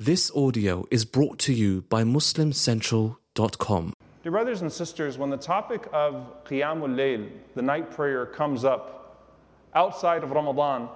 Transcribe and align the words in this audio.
This 0.00 0.30
audio 0.30 0.86
is 0.92 1.04
brought 1.04 1.40
to 1.40 1.52
you 1.52 1.82
by 1.88 2.04
MuslimCentral.com. 2.04 3.94
Dear 4.22 4.30
brothers 4.30 4.62
and 4.62 4.70
sisters, 4.70 5.18
when 5.18 5.28
the 5.28 5.36
topic 5.36 5.88
of 5.92 6.44
Qiyamul 6.44 6.94
Layl, 6.94 7.28
the 7.56 7.62
night 7.62 7.90
prayer, 7.90 8.24
comes 8.24 8.64
up 8.64 9.34
outside 9.74 10.22
of 10.22 10.30
Ramadan, 10.30 10.88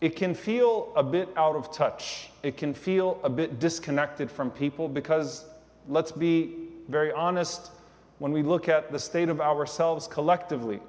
it 0.00 0.16
can 0.16 0.34
feel 0.34 0.92
a 0.96 1.04
bit 1.04 1.28
out 1.36 1.54
of 1.54 1.72
touch. 1.72 2.30
It 2.42 2.56
can 2.56 2.74
feel 2.74 3.20
a 3.22 3.30
bit 3.30 3.60
disconnected 3.60 4.28
from 4.28 4.50
people 4.50 4.88
because, 4.88 5.44
let's 5.86 6.10
be 6.10 6.56
very 6.88 7.12
honest, 7.12 7.70
when 8.18 8.32
we 8.32 8.42
look 8.42 8.68
at 8.68 8.90
the 8.90 8.98
state 8.98 9.28
of 9.28 9.40
ourselves 9.40 10.08
collectively, 10.08 10.80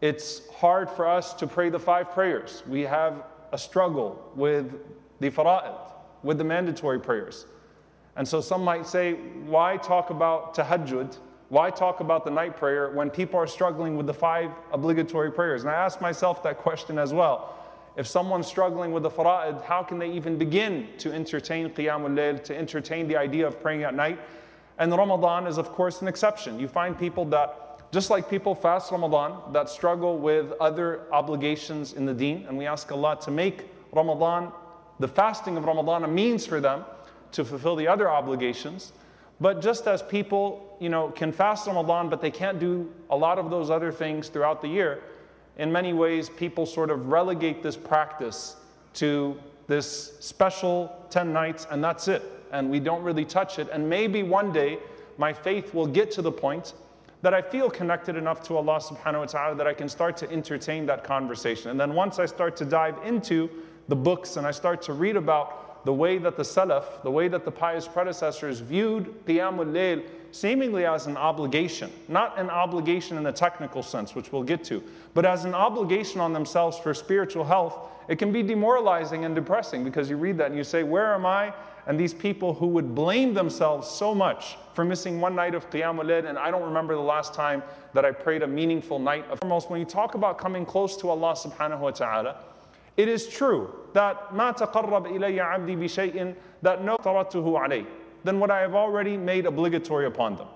it's 0.00 0.48
hard 0.48 0.88
for 0.88 1.06
us 1.06 1.34
to 1.34 1.46
pray 1.46 1.68
the 1.68 1.78
five 1.78 2.12
prayers. 2.12 2.62
We 2.66 2.80
have 2.84 3.22
a 3.52 3.58
struggle 3.58 4.32
with 4.34 4.72
the 5.20 5.30
fara'id 5.30 5.83
with 6.24 6.38
the 6.38 6.44
mandatory 6.44 6.98
prayers. 6.98 7.46
And 8.16 8.26
so 8.26 8.40
some 8.40 8.64
might 8.64 8.86
say, 8.86 9.12
why 9.46 9.76
talk 9.76 10.10
about 10.10 10.54
tahajjud? 10.54 11.16
Why 11.50 11.70
talk 11.70 12.00
about 12.00 12.24
the 12.24 12.30
night 12.30 12.56
prayer 12.56 12.90
when 12.90 13.10
people 13.10 13.38
are 13.38 13.46
struggling 13.46 13.96
with 13.96 14.06
the 14.06 14.14
five 14.14 14.50
obligatory 14.72 15.30
prayers? 15.30 15.62
And 15.62 15.70
I 15.70 15.74
ask 15.74 16.00
myself 16.00 16.42
that 16.42 16.58
question 16.58 16.98
as 16.98 17.12
well. 17.12 17.54
If 17.96 18.06
someone's 18.06 18.46
struggling 18.46 18.92
with 18.92 19.04
the 19.04 19.10
fara'id, 19.10 19.62
how 19.64 19.82
can 19.82 19.98
they 19.98 20.10
even 20.10 20.36
begin 20.36 20.88
to 20.98 21.12
entertain 21.12 21.70
qiyamul 21.70 22.14
layl, 22.14 22.42
to 22.44 22.56
entertain 22.56 23.06
the 23.06 23.16
idea 23.16 23.46
of 23.46 23.60
praying 23.60 23.84
at 23.84 23.94
night? 23.94 24.18
And 24.78 24.90
Ramadan 24.90 25.46
is, 25.46 25.58
of 25.58 25.70
course, 25.70 26.02
an 26.02 26.08
exception. 26.08 26.58
You 26.58 26.66
find 26.66 26.98
people 26.98 27.24
that, 27.26 27.92
just 27.92 28.10
like 28.10 28.28
people 28.28 28.54
fast 28.56 28.90
Ramadan, 28.90 29.52
that 29.52 29.68
struggle 29.68 30.18
with 30.18 30.52
other 30.60 31.02
obligations 31.12 31.92
in 31.92 32.04
the 32.04 32.14
deen, 32.14 32.46
and 32.48 32.58
we 32.58 32.66
ask 32.66 32.90
Allah 32.90 33.16
to 33.22 33.30
make 33.30 33.68
Ramadan 33.92 34.50
the 35.00 35.08
fasting 35.08 35.56
of 35.56 35.64
Ramadan 35.64 36.04
a 36.04 36.08
means 36.08 36.46
for 36.46 36.60
them 36.60 36.84
to 37.32 37.44
fulfill 37.44 37.76
the 37.76 37.88
other 37.88 38.08
obligations. 38.08 38.92
But 39.40 39.60
just 39.60 39.86
as 39.88 40.02
people, 40.02 40.76
you 40.80 40.88
know, 40.88 41.08
can 41.10 41.32
fast 41.32 41.66
Ramadan, 41.66 42.08
but 42.08 42.20
they 42.20 42.30
can't 42.30 42.60
do 42.60 42.90
a 43.10 43.16
lot 43.16 43.38
of 43.38 43.50
those 43.50 43.70
other 43.70 43.90
things 43.90 44.28
throughout 44.28 44.62
the 44.62 44.68
year, 44.68 45.02
in 45.58 45.70
many 45.70 45.92
ways, 45.92 46.28
people 46.28 46.66
sort 46.66 46.90
of 46.90 47.08
relegate 47.08 47.62
this 47.62 47.76
practice 47.76 48.56
to 48.94 49.36
this 49.66 50.12
special 50.20 50.94
10 51.10 51.32
nights, 51.32 51.66
and 51.70 51.82
that's 51.82 52.08
it. 52.08 52.22
And 52.52 52.70
we 52.70 52.80
don't 52.80 53.02
really 53.02 53.24
touch 53.24 53.58
it. 53.58 53.68
And 53.72 53.88
maybe 53.88 54.22
one 54.22 54.52
day 54.52 54.78
my 55.18 55.32
faith 55.32 55.74
will 55.74 55.86
get 55.86 56.10
to 56.12 56.22
the 56.22 56.30
point 56.32 56.74
that 57.22 57.34
I 57.34 57.40
feel 57.40 57.70
connected 57.70 58.16
enough 58.16 58.42
to 58.48 58.56
Allah 58.56 58.78
subhanahu 58.80 59.20
wa 59.20 59.24
ta'ala 59.24 59.56
that 59.56 59.66
I 59.66 59.72
can 59.72 59.88
start 59.88 60.16
to 60.18 60.30
entertain 60.30 60.86
that 60.86 61.04
conversation. 61.04 61.70
And 61.70 61.80
then 61.80 61.94
once 61.94 62.18
I 62.18 62.26
start 62.26 62.54
to 62.56 62.64
dive 62.64 62.96
into 63.04 63.48
the 63.88 63.96
books 63.96 64.36
and 64.36 64.46
I 64.46 64.50
start 64.50 64.82
to 64.82 64.92
read 64.92 65.16
about 65.16 65.84
the 65.84 65.92
way 65.92 66.18
that 66.18 66.36
the 66.36 66.42
Salaf, 66.42 67.02
the 67.02 67.10
way 67.10 67.28
that 67.28 67.44
the 67.44 67.50
pious 67.50 67.86
predecessors 67.86 68.60
viewed 68.60 69.26
Qiyamul 69.26 69.72
Layl 69.72 70.02
seemingly 70.32 70.84
as 70.84 71.06
an 71.06 71.16
obligation, 71.16 71.92
not 72.08 72.38
an 72.38 72.50
obligation 72.50 73.16
in 73.16 73.22
the 73.22 73.32
technical 73.32 73.82
sense, 73.82 74.14
which 74.14 74.32
we'll 74.32 74.42
get 74.42 74.64
to, 74.64 74.82
but 75.12 75.24
as 75.24 75.44
an 75.44 75.54
obligation 75.54 76.20
on 76.20 76.32
themselves 76.32 76.78
for 76.78 76.92
spiritual 76.94 77.44
health, 77.44 77.88
it 78.08 78.18
can 78.18 78.32
be 78.32 78.42
demoralizing 78.42 79.24
and 79.24 79.34
depressing 79.34 79.84
because 79.84 80.10
you 80.10 80.16
read 80.16 80.36
that 80.38 80.48
and 80.48 80.56
you 80.56 80.64
say, 80.64 80.82
Where 80.82 81.14
am 81.14 81.24
I? 81.24 81.52
And 81.86 82.00
these 82.00 82.14
people 82.14 82.54
who 82.54 82.66
would 82.68 82.94
blame 82.94 83.34
themselves 83.34 83.88
so 83.88 84.14
much 84.14 84.56
for 84.72 84.84
missing 84.84 85.20
one 85.20 85.34
night 85.34 85.54
of 85.54 85.68
Qiyamul 85.70 86.04
Layl, 86.04 86.26
and 86.26 86.38
I 86.38 86.50
don't 86.50 86.62
remember 86.62 86.94
the 86.94 87.00
last 87.00 87.34
time 87.34 87.62
that 87.92 88.04
I 88.04 88.10
prayed 88.10 88.42
a 88.42 88.46
meaningful 88.46 88.98
night. 88.98 89.26
Of. 89.30 89.38
Foremost, 89.40 89.70
when 89.70 89.80
you 89.80 89.86
talk 89.86 90.14
about 90.14 90.38
coming 90.38 90.64
close 90.64 90.96
to 90.98 91.10
Allah 91.10 91.34
subhanahu 91.34 91.80
wa 91.80 91.90
ta'ala, 91.90 92.36
it 92.97 93.07
is 93.07 93.27
true 93.27 93.73
that 93.93 94.33
ما 94.33 94.51
تقرب 94.51 95.07
إلي 95.07 95.39
عبدي 95.39 95.75
بشيء 95.75 96.35
that 96.61 96.83
no 96.83 96.97
ترته 96.97 97.43
عليه 97.43 97.85
than 98.23 98.39
what 98.39 98.51
I 98.51 98.59
have 98.59 98.75
already 98.75 99.17
made 99.17 99.45
obligatory 99.45 100.05
upon 100.05 100.35
them. 100.35 100.47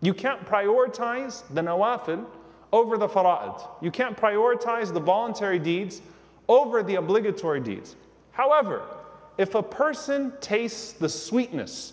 You 0.00 0.14
can't 0.14 0.44
prioritize 0.46 1.42
the 1.52 1.60
nawafil 1.60 2.24
over 2.72 2.96
the 2.96 3.08
fara'id. 3.08 3.62
You 3.82 3.90
can't 3.90 4.16
prioritize 4.16 4.92
the 4.92 5.00
voluntary 5.00 5.58
deeds 5.58 6.00
over 6.48 6.82
the 6.82 6.94
obligatory 6.94 7.60
deeds. 7.60 7.96
However, 8.32 8.82
if 9.36 9.54
a 9.54 9.62
person 9.62 10.32
tastes 10.40 10.92
the 10.92 11.08
sweetness 11.08 11.92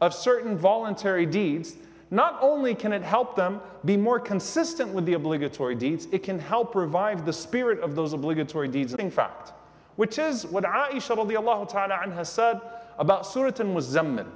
of 0.00 0.14
certain 0.14 0.56
voluntary 0.56 1.26
deeds, 1.26 1.76
not 2.09 2.37
only 2.41 2.73
can 2.73 2.93
it 2.93 3.01
help 3.01 3.35
them 3.35 3.59
be 3.83 3.97
more 3.97 4.19
consistent 4.19 4.93
with 4.93 5.05
the 5.05 5.13
obligatory 5.13 5.75
deeds, 5.75 6.07
it 6.11 6.23
can 6.23 6.39
help 6.39 6.75
revive 6.75 7.25
the 7.25 7.33
spirit 7.33 7.79
of 7.81 7.95
those 7.95 8.13
obligatory 8.13 8.67
deeds. 8.67 8.93
In 8.93 9.11
fact, 9.11 9.51
which 9.97 10.17
is 10.17 10.45
what 10.45 10.63
Aisha 10.63 11.17
radiallahu 11.17 11.69
ta'ala 11.69 11.99
anha 12.05 12.25
said 12.25 12.61
about 12.97 13.25
Surah 13.25 13.47
Al-Muzammil. 13.59 14.27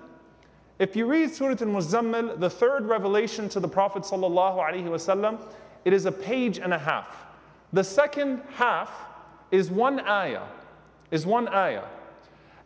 If 0.80 0.96
you 0.96 1.06
read 1.06 1.32
Surah 1.32 1.52
Al-Muzammil, 1.52 2.40
the 2.40 2.50
third 2.50 2.86
revelation 2.86 3.48
to 3.50 3.60
the 3.60 3.68
Prophet 3.68 4.04
sallallahu 4.04 4.58
alaihi 4.58 4.86
wasallam, 4.86 5.40
it 5.86 5.94
is 5.94 6.06
a 6.06 6.12
page 6.12 6.58
and 6.58 6.74
a 6.74 6.80
half. 6.80 7.26
The 7.74 7.84
second 7.84 8.42
half 8.56 8.92
is 9.52 9.72
one 9.72 10.00
ayah, 10.02 10.48
is 11.12 11.26
one 11.26 11.48
ayah. 11.48 11.86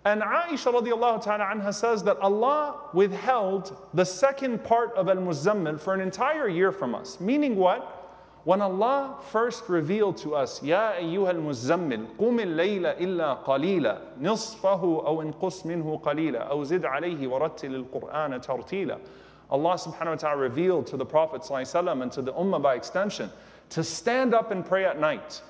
And 0.06 0.22
Aisha 0.22 0.72
radiallahu 0.72 1.24
ta'ala 1.24 1.46
anha 1.46 1.74
says 1.74 2.04
that 2.04 2.18
Allah 2.20 2.76
withheld 2.94 3.76
the 3.96 4.06
second 4.06 4.64
part 4.64 4.94
of 4.94 5.10
Al 5.10 5.18
Muzammil 5.18 5.80
for 5.80 5.96
an 5.96 6.00
entire 6.00 6.48
year 6.48 6.72
from 6.72 6.94
us. 6.94 7.20
Meaning 7.20 7.56
what? 7.56 8.04
When 8.44 8.62
Allah 8.62 9.18
first 9.32 9.68
revealed 9.68 10.18
to 10.18 10.36
us, 10.36 10.62
Ya 10.62 10.94
ayyuha 10.94 11.30
al 11.30 11.42
muzammil, 11.42 12.06
qum 12.16 12.40
al 12.40 12.50
layla 12.50 13.02
illa 13.02 13.40
qalila, 13.44 14.00
nisfahu 14.22 15.04
aw 15.04 15.18
inqus 15.24 15.64
minhu 15.66 16.00
qalila, 16.04 16.52
aw 16.52 16.64
zid 16.64 16.84
alayhi 16.84 17.28
wa 17.28 17.40
rattil 17.40 17.74
al. 17.74 19.02
Allah 19.50 19.74
subhanahu 19.76 20.06
wa 20.06 20.16
ta'ala 20.16 20.38
revealed 20.38 20.86
to 20.86 20.96
the 20.96 21.06
Prophet 21.06 21.42
and 21.50 22.12
to 22.12 22.22
the 22.22 22.34
Ummah 22.34 22.62
by 22.62 22.76
extension 22.76 23.32
to 23.72 23.84
stand 23.84 24.36
up 24.36 24.52
and 24.52 24.64
pray 24.64 24.86
at 24.86 25.00
night 25.00 25.42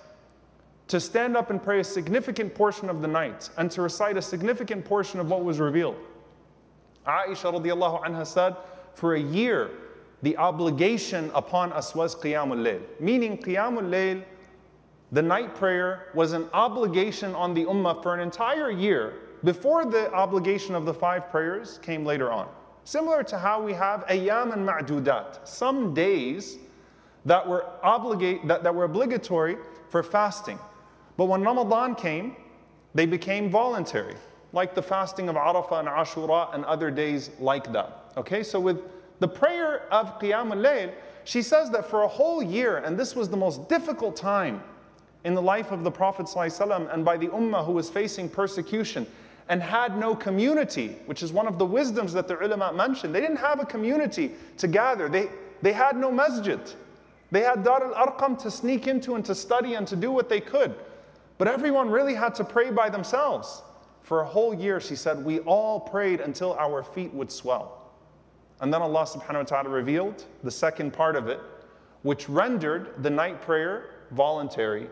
to 0.87 0.99
stand 0.99 1.35
up 1.35 1.49
and 1.49 1.61
pray 1.61 1.79
a 1.79 1.83
significant 1.83 2.53
portion 2.53 2.89
of 2.89 3.01
the 3.01 3.07
night 3.07 3.49
and 3.57 3.71
to 3.71 3.81
recite 3.81 4.17
a 4.17 4.21
significant 4.21 4.85
portion 4.85 5.19
of 5.19 5.29
what 5.29 5.43
was 5.43 5.59
revealed. 5.59 5.95
Aisha 7.07 7.51
radiallahu 7.53 8.03
anha 8.03 8.25
said, 8.25 8.55
for 8.93 9.15
a 9.15 9.19
year, 9.19 9.71
the 10.21 10.37
obligation 10.37 11.29
upon 11.33 11.71
us 11.73 11.93
was 11.93 12.15
Qiyamul 12.15 12.61
Layl. 12.63 12.81
Meaning, 12.99 13.37
Qiyamul 13.37 13.89
Layl, 13.89 14.23
the 15.11 15.21
night 15.21 15.53
prayer, 15.55 16.07
was 16.13 16.33
an 16.33 16.47
obligation 16.53 17.35
on 17.35 17.53
the 17.53 17.65
Ummah 17.65 18.01
for 18.01 18.13
an 18.13 18.19
entire 18.21 18.71
year 18.71 19.13
before 19.43 19.85
the 19.85 20.11
obligation 20.13 20.73
of 20.73 20.85
the 20.85 20.93
five 20.93 21.29
prayers 21.29 21.79
came 21.83 22.05
later 22.05 22.31
on. 22.31 22.47
Similar 22.85 23.23
to 23.23 23.37
how 23.37 23.61
we 23.61 23.73
have 23.73 24.05
ayyam 24.07 24.53
and 24.53 24.67
ma'dudat, 24.67 25.47
some 25.47 25.93
days 25.93 26.57
that 27.25 27.47
were, 27.47 27.65
obligate, 27.83 28.47
that, 28.47 28.63
that 28.63 28.73
were 28.73 28.85
obligatory 28.85 29.57
for 29.89 30.01
fasting. 30.03 30.59
But 31.17 31.25
when 31.25 31.41
Ramadan 31.41 31.95
came, 31.95 32.35
they 32.93 33.05
became 33.05 33.49
voluntary, 33.49 34.15
like 34.53 34.75
the 34.75 34.81
fasting 34.81 35.29
of 35.29 35.35
Arafah 35.35 35.79
and 35.79 35.87
Ashura 35.87 36.53
and 36.53 36.65
other 36.65 36.91
days 36.91 37.31
like 37.39 37.71
that. 37.73 38.11
Okay, 38.17 38.43
so 38.43 38.59
with 38.59 38.81
the 39.19 39.27
prayer 39.27 39.91
of 39.93 40.19
Qiyam 40.19 40.51
al-Layl, 40.51 40.91
she 41.23 41.41
says 41.41 41.69
that 41.71 41.89
for 41.89 42.03
a 42.03 42.07
whole 42.07 42.43
year, 42.43 42.77
and 42.77 42.97
this 42.97 43.15
was 43.15 43.29
the 43.29 43.37
most 43.37 43.67
difficult 43.67 44.15
time 44.15 44.61
in 45.23 45.33
the 45.33 45.41
life 45.41 45.71
of 45.71 45.83
the 45.83 45.91
Prophet 45.91 46.27
ﷺ 46.27 46.93
and 46.93 47.03
by 47.03 47.17
the 47.17 47.27
Ummah 47.27 47.65
who 47.65 47.71
was 47.71 47.89
facing 47.89 48.29
persecution 48.29 49.07
and 49.49 49.61
had 49.61 49.97
no 49.97 50.15
community, 50.15 50.97
which 51.07 51.23
is 51.23 51.33
one 51.33 51.47
of 51.47 51.57
the 51.57 51.65
wisdoms 51.65 52.13
that 52.13 52.27
the 52.27 52.39
ulama 52.43 52.73
mentioned. 52.73 53.13
They 53.13 53.21
didn't 53.21 53.37
have 53.37 53.59
a 53.59 53.65
community 53.65 54.31
to 54.57 54.67
gather, 54.67 55.09
they, 55.09 55.29
they 55.61 55.73
had 55.73 55.97
no 55.97 56.11
masjid. 56.11 56.59
They 57.31 57.41
had 57.41 57.63
Dar 57.63 57.93
al 57.93 58.07
Arqam 58.07 58.37
to 58.43 58.51
sneak 58.51 58.87
into 58.87 59.15
and 59.15 59.25
to 59.25 59.35
study 59.35 59.73
and 59.73 59.87
to 59.87 59.95
do 59.95 60.11
what 60.11 60.29
they 60.29 60.39
could. 60.39 60.75
But 61.37 61.47
everyone 61.47 61.89
really 61.89 62.15
had 62.15 62.35
to 62.35 62.43
pray 62.43 62.71
by 62.71 62.89
themselves. 62.89 63.61
For 64.01 64.21
a 64.21 64.25
whole 64.25 64.53
year, 64.53 64.79
she 64.79 64.95
said, 64.95 65.23
we 65.23 65.39
all 65.39 65.79
prayed 65.79 66.21
until 66.21 66.53
our 66.53 66.83
feet 66.83 67.13
would 67.13 67.31
swell. 67.31 67.91
And 68.61 68.73
then 68.73 68.81
Allah 68.81 69.05
subhanahu 69.05 69.39
wa 69.39 69.43
ta'ala 69.43 69.69
revealed 69.69 70.23
the 70.43 70.51
second 70.51 70.93
part 70.93 71.15
of 71.15 71.27
it, 71.27 71.41
which 72.03 72.29
rendered 72.29 73.03
the 73.03 73.09
night 73.09 73.41
prayer 73.41 73.89
voluntary, 74.11 74.87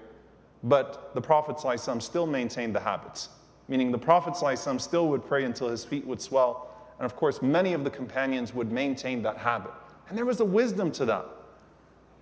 but 0.63 1.13
the 1.13 1.21
Prophet 1.21 1.57
ﷺ 1.57 2.01
still 2.01 2.25
maintained 2.25 2.75
the 2.75 2.79
habits. 2.79 3.29
Meaning 3.68 3.91
the 3.91 3.97
Prophet 3.97 4.33
ﷺ 4.33 4.81
still 4.81 5.07
would 5.09 5.25
pray 5.25 5.45
until 5.45 5.69
his 5.69 5.85
feet 5.85 6.06
would 6.07 6.21
swell. 6.21 6.69
And 6.97 7.06
of 7.06 7.15
course, 7.15 7.41
many 7.41 7.73
of 7.73 7.83
the 7.83 7.89
companions 7.89 8.53
would 8.53 8.71
maintain 8.71 9.21
that 9.23 9.38
habit. 9.38 9.71
And 10.09 10.18
there 10.18 10.25
was 10.25 10.39
a 10.39 10.45
wisdom 10.45 10.91
to 10.94 11.06
that. 11.06 11.25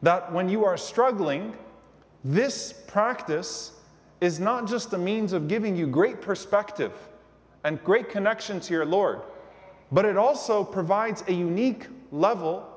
That 0.02 0.32
when 0.32 0.50
you 0.50 0.66
are 0.66 0.78
struggling, 0.78 1.56
this 2.24 2.74
practice 2.88 3.80
is 4.22 4.40
not 4.40 4.68
just 4.68 4.94
a 4.94 4.98
means 4.98 5.34
of 5.34 5.48
giving 5.48 5.76
you 5.76 5.88
great 5.88 6.22
perspective 6.22 6.94
and 7.64 7.84
great 7.84 8.10
connection 8.10 8.60
to 8.62 8.74
your 8.74 8.86
Lord, 8.86 9.22
but 9.92 10.06
it 10.06 10.16
also 10.16 10.64
provides 10.64 11.24
a 11.28 11.34
unique 11.34 11.88
level 12.12 12.68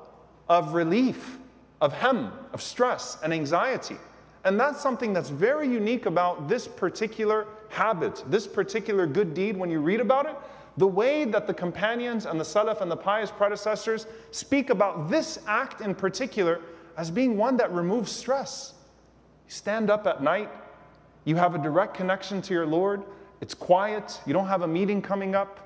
of 0.49 0.73
relief, 0.73 1.37
of 1.81 1.93
hem, 1.93 2.31
of 2.51 2.61
stress 2.61 3.19
and 3.23 3.31
anxiety. 3.31 3.97
And 4.43 4.59
that's 4.59 4.81
something 4.81 5.13
that's 5.13 5.29
very 5.29 5.67
unique 5.67 6.05
about 6.05 6.47
this 6.47 6.67
particular 6.67 7.47
habit, 7.69 8.23
this 8.27 8.47
particular 8.47 9.07
good 9.07 9.33
deed 9.33 9.57
when 9.57 9.69
you 9.69 9.79
read 9.79 10.01
about 10.01 10.25
it. 10.25 10.35
The 10.77 10.87
way 10.87 11.25
that 11.25 11.47
the 11.47 11.53
companions 11.53 12.25
and 12.25 12.39
the 12.39 12.43
Salaf 12.43 12.81
and 12.81 12.91
the 12.91 12.97
pious 12.97 13.31
predecessors 13.31 14.07
speak 14.31 14.69
about 14.69 15.09
this 15.09 15.39
act 15.47 15.81
in 15.81 15.95
particular 15.95 16.59
as 16.97 17.09
being 17.09 17.37
one 17.37 17.57
that 17.57 17.71
removes 17.71 18.11
stress. 18.11 18.73
You 19.47 19.51
stand 19.51 19.89
up 19.89 20.05
at 20.05 20.21
night, 20.21 20.49
you 21.25 21.35
have 21.35 21.55
a 21.55 21.57
direct 21.57 21.95
connection 21.95 22.41
to 22.43 22.53
your 22.53 22.65
Lord, 22.65 23.03
it's 23.41 23.53
quiet, 23.53 24.19
you 24.25 24.33
don't 24.33 24.47
have 24.47 24.61
a 24.61 24.67
meeting 24.67 25.01
coming 25.01 25.35
up, 25.35 25.59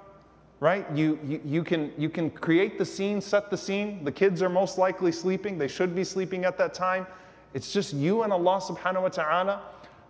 right? 0.59 0.85
You, 0.93 1.19
you, 1.23 1.41
you, 1.45 1.63
can, 1.63 1.91
you 1.97 2.09
can 2.09 2.29
create 2.29 2.77
the 2.77 2.85
scene, 2.85 3.21
set 3.21 3.49
the 3.49 3.57
scene. 3.57 4.03
The 4.03 4.11
kids 4.11 4.41
are 4.41 4.49
most 4.49 4.77
likely 4.77 5.11
sleeping, 5.11 5.57
they 5.57 5.67
should 5.67 5.95
be 5.95 6.03
sleeping 6.03 6.45
at 6.45 6.57
that 6.57 6.73
time. 6.73 7.05
It's 7.53 7.71
just 7.71 7.93
you 7.93 8.23
and 8.23 8.33
Allah 8.33 8.61
subhanahu 8.61 9.03
wa 9.03 9.09
ta'ala. 9.09 9.61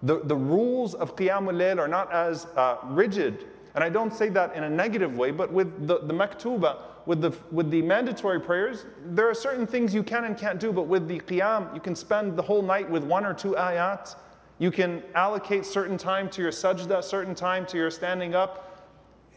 The, 0.04 0.22
the 0.24 0.36
rules 0.36 0.94
of 0.94 1.16
Qiyamul 1.16 1.56
Layl 1.56 1.78
are 1.78 1.88
not 1.88 2.12
as 2.12 2.46
uh, 2.56 2.78
rigid, 2.86 3.48
and 3.76 3.84
I 3.84 3.90
don't 3.90 4.14
say 4.14 4.30
that 4.30 4.56
in 4.56 4.64
a 4.64 4.70
negative 4.70 5.18
way, 5.18 5.32
but 5.32 5.52
with 5.52 5.88
the, 5.88 6.00
the 6.00 6.14
maktuba, 6.14 6.78
with 7.06 7.22
the, 7.22 7.32
with 7.52 7.70
the 7.70 7.82
mandatory 7.82 8.40
prayers, 8.40 8.86
there 9.06 9.30
are 9.30 9.34
certain 9.34 9.66
things 9.66 9.94
you 9.94 10.04
can 10.04 10.26
and 10.26 10.38
can't 10.38 10.60
do, 10.60 10.72
but 10.72 10.84
with 10.84 11.08
the 11.08 11.20
Qiyam, 11.20 11.74
you 11.74 11.82
can 11.82 11.96
spend 11.96 12.36
the 12.36 12.42
whole 12.42 12.62
night 12.62 12.90
with 12.90 13.04
one 13.04 13.26
or 13.26 13.34
two 13.34 13.52
ayat. 13.54 14.16
You 14.60 14.72
can 14.72 15.04
allocate 15.16 15.66
certain 15.66 15.98
time 15.98 16.30
to 16.32 16.42
your 16.42 16.52
sajda, 16.52 17.04
certain 17.04 17.34
time 17.34 17.66
to 17.68 17.78
your 17.78 17.90
standing 17.90 18.36
up. 18.36 18.86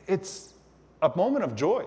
It's 0.09 0.55
a 1.01 1.11
moment 1.17 1.45
of 1.45 1.55
joy. 1.55 1.85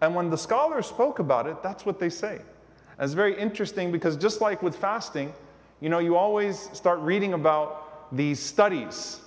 And 0.00 0.14
when 0.14 0.30
the 0.30 0.38
scholars 0.38 0.86
spoke 0.86 1.18
about 1.18 1.46
it, 1.46 1.62
that's 1.62 1.84
what 1.84 2.00
they 2.00 2.08
say. 2.08 2.36
And 2.36 3.04
it's 3.04 3.12
very 3.12 3.38
interesting 3.38 3.92
because 3.92 4.16
just 4.16 4.40
like 4.40 4.62
with 4.62 4.74
fasting, 4.74 5.32
you 5.80 5.90
know, 5.90 5.98
you 5.98 6.16
always 6.16 6.70
start 6.72 7.00
reading 7.00 7.34
about 7.34 8.16
these 8.16 8.40
studies 8.40 9.20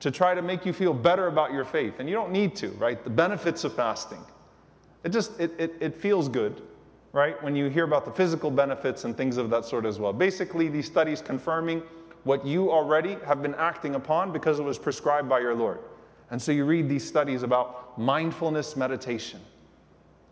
to 0.00 0.10
try 0.10 0.34
to 0.34 0.42
make 0.42 0.64
you 0.64 0.72
feel 0.72 0.94
better 0.94 1.26
about 1.26 1.52
your 1.52 1.64
faith. 1.64 1.94
And 1.98 2.08
you 2.08 2.14
don't 2.14 2.32
need 2.32 2.56
to, 2.56 2.68
right? 2.70 3.02
The 3.02 3.10
benefits 3.10 3.64
of 3.64 3.74
fasting. 3.74 4.24
It 5.04 5.10
just, 5.10 5.38
it, 5.38 5.52
it, 5.58 5.74
it 5.80 5.94
feels 5.94 6.28
good, 6.28 6.62
right? 7.12 7.40
When 7.42 7.54
you 7.54 7.68
hear 7.68 7.84
about 7.84 8.04
the 8.04 8.10
physical 8.10 8.50
benefits 8.50 9.04
and 9.04 9.16
things 9.16 9.36
of 9.36 9.50
that 9.50 9.66
sort 9.66 9.84
as 9.84 9.98
well. 9.98 10.12
Basically, 10.12 10.68
these 10.68 10.86
studies 10.86 11.20
confirming 11.20 11.82
what 12.24 12.44
you 12.44 12.70
already 12.70 13.16
have 13.26 13.42
been 13.42 13.54
acting 13.54 13.94
upon 13.94 14.32
because 14.32 14.58
it 14.58 14.62
was 14.62 14.78
prescribed 14.78 15.28
by 15.28 15.40
your 15.40 15.54
Lord. 15.54 15.78
And 16.30 16.40
so 16.40 16.52
you 16.52 16.64
read 16.64 16.88
these 16.88 17.06
studies 17.06 17.42
about 17.42 17.98
mindfulness 17.98 18.76
meditation 18.76 19.40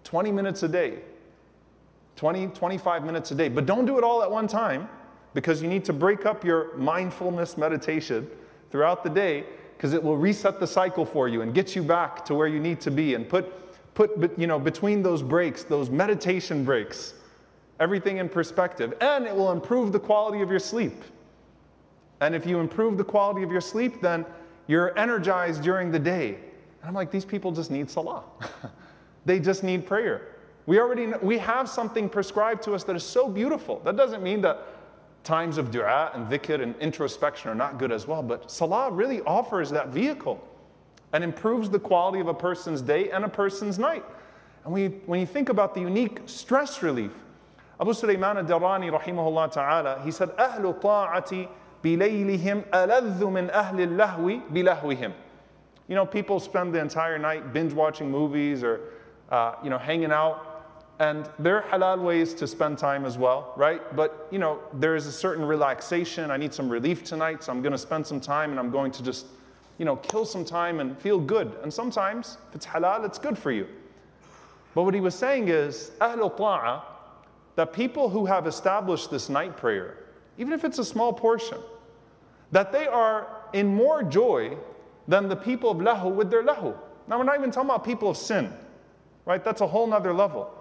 20 0.04 0.32
minutes 0.32 0.62
a 0.64 0.68
day, 0.68 0.98
20, 2.16 2.48
25 2.48 3.04
minutes 3.04 3.30
a 3.30 3.34
day. 3.34 3.48
But 3.48 3.66
don't 3.66 3.86
do 3.86 3.98
it 3.98 4.04
all 4.04 4.22
at 4.22 4.30
one 4.30 4.48
time 4.48 4.88
because 5.32 5.62
you 5.62 5.68
need 5.68 5.84
to 5.84 5.92
break 5.92 6.26
up 6.26 6.44
your 6.44 6.76
mindfulness 6.76 7.56
meditation 7.56 8.28
throughout 8.70 9.04
the 9.04 9.10
day 9.10 9.44
because 9.76 9.92
it 9.92 10.02
will 10.02 10.16
reset 10.16 10.60
the 10.60 10.66
cycle 10.66 11.04
for 11.04 11.28
you 11.28 11.42
and 11.42 11.54
get 11.54 11.76
you 11.76 11.82
back 11.82 12.24
to 12.24 12.34
where 12.34 12.48
you 12.48 12.58
need 12.58 12.80
to 12.80 12.90
be 12.90 13.14
and 13.14 13.28
put, 13.28 13.94
put 13.94 14.36
you 14.38 14.46
know, 14.46 14.58
between 14.58 15.02
those 15.02 15.22
breaks, 15.22 15.64
those 15.64 15.88
meditation 15.88 16.64
breaks, 16.64 17.14
everything 17.80 18.18
in 18.18 18.28
perspective. 18.28 18.94
And 19.00 19.26
it 19.26 19.34
will 19.34 19.52
improve 19.52 19.92
the 19.92 20.00
quality 20.00 20.42
of 20.42 20.50
your 20.50 20.60
sleep. 20.60 21.02
And 22.21 22.33
if 22.33 22.45
you 22.45 22.59
improve 22.59 22.97
the 22.97 23.03
quality 23.03 23.43
of 23.43 23.51
your 23.51 23.61
sleep, 23.61 24.01
then 24.01 24.25
you're 24.67 24.97
energized 24.97 25.61
during 25.61 25.91
the 25.91 25.99
day. 25.99 26.35
And 26.81 26.89
I'm 26.89 26.93
like, 26.93 27.11
these 27.11 27.25
people 27.25 27.51
just 27.51 27.71
need 27.71 27.89
salah. 27.89 28.23
they 29.25 29.39
just 29.39 29.63
need 29.63 29.85
prayer. 29.85 30.35
We 30.65 30.79
already 30.79 31.05
know, 31.07 31.19
we 31.21 31.37
have 31.37 31.69
something 31.69 32.09
prescribed 32.09 32.63
to 32.63 32.73
us 32.73 32.83
that 32.85 32.95
is 32.95 33.03
so 33.03 33.29
beautiful. 33.29 33.79
That 33.85 33.95
doesn't 33.95 34.21
mean 34.21 34.41
that 34.41 34.67
times 35.23 35.57
of 35.57 35.71
dua 35.71 36.11
and 36.13 36.27
dhikr 36.27 36.61
and 36.61 36.75
introspection 36.77 37.49
are 37.49 37.55
not 37.55 37.77
good 37.77 37.91
as 37.91 38.07
well, 38.07 38.23
but 38.23 38.49
salah 38.49 38.91
really 38.91 39.21
offers 39.21 39.69
that 39.69 39.89
vehicle 39.89 40.41
and 41.13 41.23
improves 41.23 41.69
the 41.69 41.79
quality 41.79 42.19
of 42.19 42.27
a 42.27 42.33
person's 42.33 42.81
day 42.81 43.11
and 43.11 43.23
a 43.23 43.29
person's 43.29 43.79
night. 43.79 44.03
And 44.63 44.73
when 44.73 44.83
you, 44.83 45.01
when 45.05 45.19
you 45.19 45.25
think 45.25 45.49
about 45.49 45.73
the 45.73 45.81
unique 45.81 46.19
stress 46.25 46.83
relief, 46.83 47.11
Abu 47.79 47.93
Sulaiman 47.93 48.37
al-Darani 48.37 48.91
rahimahullah 48.91 49.51
ta'ala, 49.51 50.01
he 50.03 50.11
said, 50.11 50.29
أهل 50.37 50.81
طاعة 50.81 51.47
بليلهم 51.83 52.63
ألذ 52.73 53.25
من 53.25 53.49
أهل 53.49 53.81
اللهو 53.81 54.41
بلهوهم. 54.51 55.13
You 55.87 55.95
know, 55.95 56.05
people 56.05 56.39
spend 56.39 56.73
the 56.73 56.79
entire 56.79 57.17
night 57.17 57.53
binge 57.53 57.73
watching 57.73 58.11
movies 58.11 58.63
or, 58.63 58.81
uh, 59.29 59.55
you 59.63 59.69
know, 59.69 59.77
hanging 59.77 60.11
out 60.11 60.57
and 60.99 61.29
there 61.37 61.63
are 61.63 61.79
halal 61.79 62.01
ways 62.01 62.33
to 62.33 62.47
spend 62.47 62.77
time 62.77 63.05
as 63.05 63.17
well, 63.17 63.53
right? 63.55 63.95
But 63.95 64.27
you 64.31 64.39
know, 64.39 64.59
there 64.73 64.95
is 64.95 65.05
a 65.05 65.11
certain 65.11 65.45
relaxation. 65.45 66.31
I 66.31 66.37
need 66.37 66.53
some 66.53 66.69
relief 66.69 67.03
tonight, 67.03 67.43
so 67.43 67.51
I'm 67.51 67.61
going 67.61 67.71
to 67.71 67.77
spend 67.77 68.05
some 68.05 68.19
time 68.19 68.49
and 68.51 68.59
I'm 68.59 68.71
going 68.71 68.91
to 68.93 69.03
just, 69.03 69.27
you 69.77 69.85
know, 69.85 69.95
kill 69.97 70.25
some 70.25 70.43
time 70.43 70.79
and 70.79 70.97
feel 70.97 71.19
good. 71.19 71.55
And 71.61 71.71
sometimes, 71.71 72.37
if 72.49 72.55
it's 72.55 72.65
halal, 72.65 73.05
it's 73.05 73.19
good 73.19 73.37
for 73.37 73.51
you. 73.51 73.67
But 74.73 74.83
what 74.83 74.93
he 74.95 74.99
was 74.99 75.13
saying 75.13 75.49
is, 75.49 75.91
ahlul 76.01 76.35
ta'a, 76.35 76.81
that 77.55 77.73
people 77.73 78.09
who 78.09 78.25
have 78.25 78.47
established 78.47 79.11
this 79.11 79.29
night 79.29 79.55
prayer, 79.55 79.97
even 80.41 80.53
if 80.53 80.63
it's 80.63 80.79
a 80.79 80.85
small 80.85 81.13
portion, 81.13 81.57
that 82.51 82.71
they 82.71 82.87
are 82.87 83.27
in 83.53 83.67
more 83.67 84.03
joy 84.03 84.57
than 85.07 85.27
the 85.27 85.35
people 85.35 85.69
of 85.71 85.77
lahu 85.77 86.13
with 86.13 86.29
their 86.29 86.43
lahu. 86.43 86.75
Now, 87.07 87.17
we're 87.17 87.23
not 87.23 87.37
even 87.37 87.51
talking 87.51 87.69
about 87.69 87.83
people 87.83 88.09
of 88.09 88.17
sin, 88.17 88.53
right? 89.25 89.43
That's 89.43 89.61
a 89.61 89.67
whole 89.67 89.87
nother 89.87 90.13
level. 90.13 90.53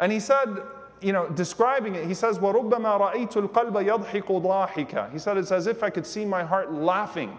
And 0.00 0.10
he 0.10 0.20
said, 0.20 0.62
you 1.02 1.12
know, 1.12 1.28
describing 1.28 1.94
it, 1.94 2.06
he 2.06 2.14
says, 2.14 2.38
وَرُبَّمَا 2.38 3.12
رَأَيْتُ 3.12 3.48
الْقَلْبَ 3.48 3.72
يَضْحِكُ 3.72 4.42
ضَاحِكًا 4.42 5.12
He 5.12 5.18
said, 5.18 5.36
it's 5.36 5.52
as 5.52 5.66
if 5.66 5.82
I 5.82 5.90
could 5.90 6.06
see 6.06 6.24
my 6.24 6.42
heart 6.42 6.72
laughing 6.72 7.38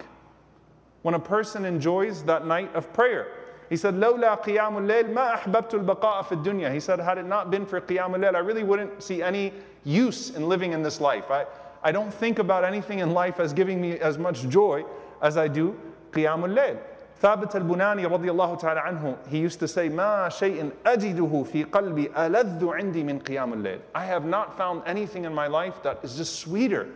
when 1.02 1.16
a 1.16 1.20
person 1.20 1.66
enjoys 1.66 2.24
that 2.24 2.46
night 2.46 2.74
of 2.76 2.92
prayer. 2.94 3.28
He 3.70 3.78
said, 3.78 3.96
لولا 3.96 4.44
قيام 4.44 4.78
الليل 4.78 5.14
ما 5.14 5.34
أحببت 5.34 5.74
البقاء 5.74 6.24
في 6.24 6.44
الدنيا. 6.44 6.72
He 6.72 6.80
said, 6.80 7.00
had 7.00 7.18
it 7.18 7.26
not 7.26 7.50
been 7.50 7.66
for 7.66 7.82
قيام 7.82 8.16
الليل, 8.16 8.36
I 8.36 8.40
really 8.40 8.64
wouldn't 8.64 9.02
see 9.02 9.24
any 9.24 9.54
use 9.84 10.30
in 10.32 10.48
living 10.48 10.74
in 10.74 10.84
this 10.84 11.02
life. 11.02 11.32
I, 11.32 11.46
I 11.84 11.92
don't 11.92 12.14
think 12.14 12.40
about 12.40 12.64
anything 12.64 13.00
in 13.00 13.14
life 13.14 13.40
as 13.40 13.54
giving 13.54 13.82
me 13.82 14.00
as 14.00 14.18
much 14.18 14.48
joy 14.48 14.84
as 15.22 15.38
I 15.38 15.48
do 15.48 15.76
قيام 16.14 16.46
الليل. 16.46 16.78
ثابت 17.22 17.56
البناني 17.56 18.06
رضي 18.06 18.32
الله 18.32 18.56
تعالى 18.56 18.80
عنه 18.80 19.16
he 19.32 19.38
used 19.38 19.60
to 19.60 19.68
say 19.68 19.90
ما 19.90 20.30
شيء 20.30 20.72
أجده 20.86 21.44
في 21.44 21.64
قلبي 21.64 22.12
ألذ 22.18 22.70
عندي 22.74 23.04
من 23.04 23.20
قيام 23.20 23.54
الليل 23.54 23.80
I 23.96 24.06
have 24.06 24.26
not 24.26 24.58
found 24.58 24.82
anything 24.86 25.24
in 25.26 25.34
my 25.34 25.48
life 25.48 25.82
that 25.84 26.00
is 26.04 26.18
just 26.18 26.40
sweeter 26.40 26.88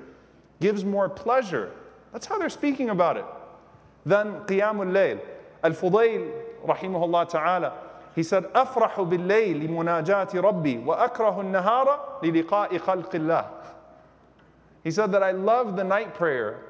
gives 0.60 0.84
more 0.84 1.08
pleasure 1.08 1.72
that's 2.12 2.26
how 2.26 2.38
they're 2.38 2.50
speaking 2.50 2.90
about 2.90 3.16
it 3.18 3.26
than 4.06 4.46
قيام 4.48 4.82
الليل 4.82 5.18
الفضيل 5.66 6.32
رحمه 6.68 7.06
الله 7.06 7.24
تعالى 7.24 7.72
he 8.16 8.24
said 8.24 8.44
أفرح 8.56 9.02
بالليل 9.02 9.66
لمناجاة 9.66 10.28
ربي 10.36 10.84
وأكره 10.86 11.42
النهار 11.42 12.20
للقاء 12.24 12.78
خلق 12.78 13.16
الله 13.16 13.46
he 14.85 14.91
said 14.91 15.13
that 15.13 15.23
I 15.23 15.33
love 15.33 15.77
the 15.77 15.85
night 15.85 16.15
prayer 16.15 16.61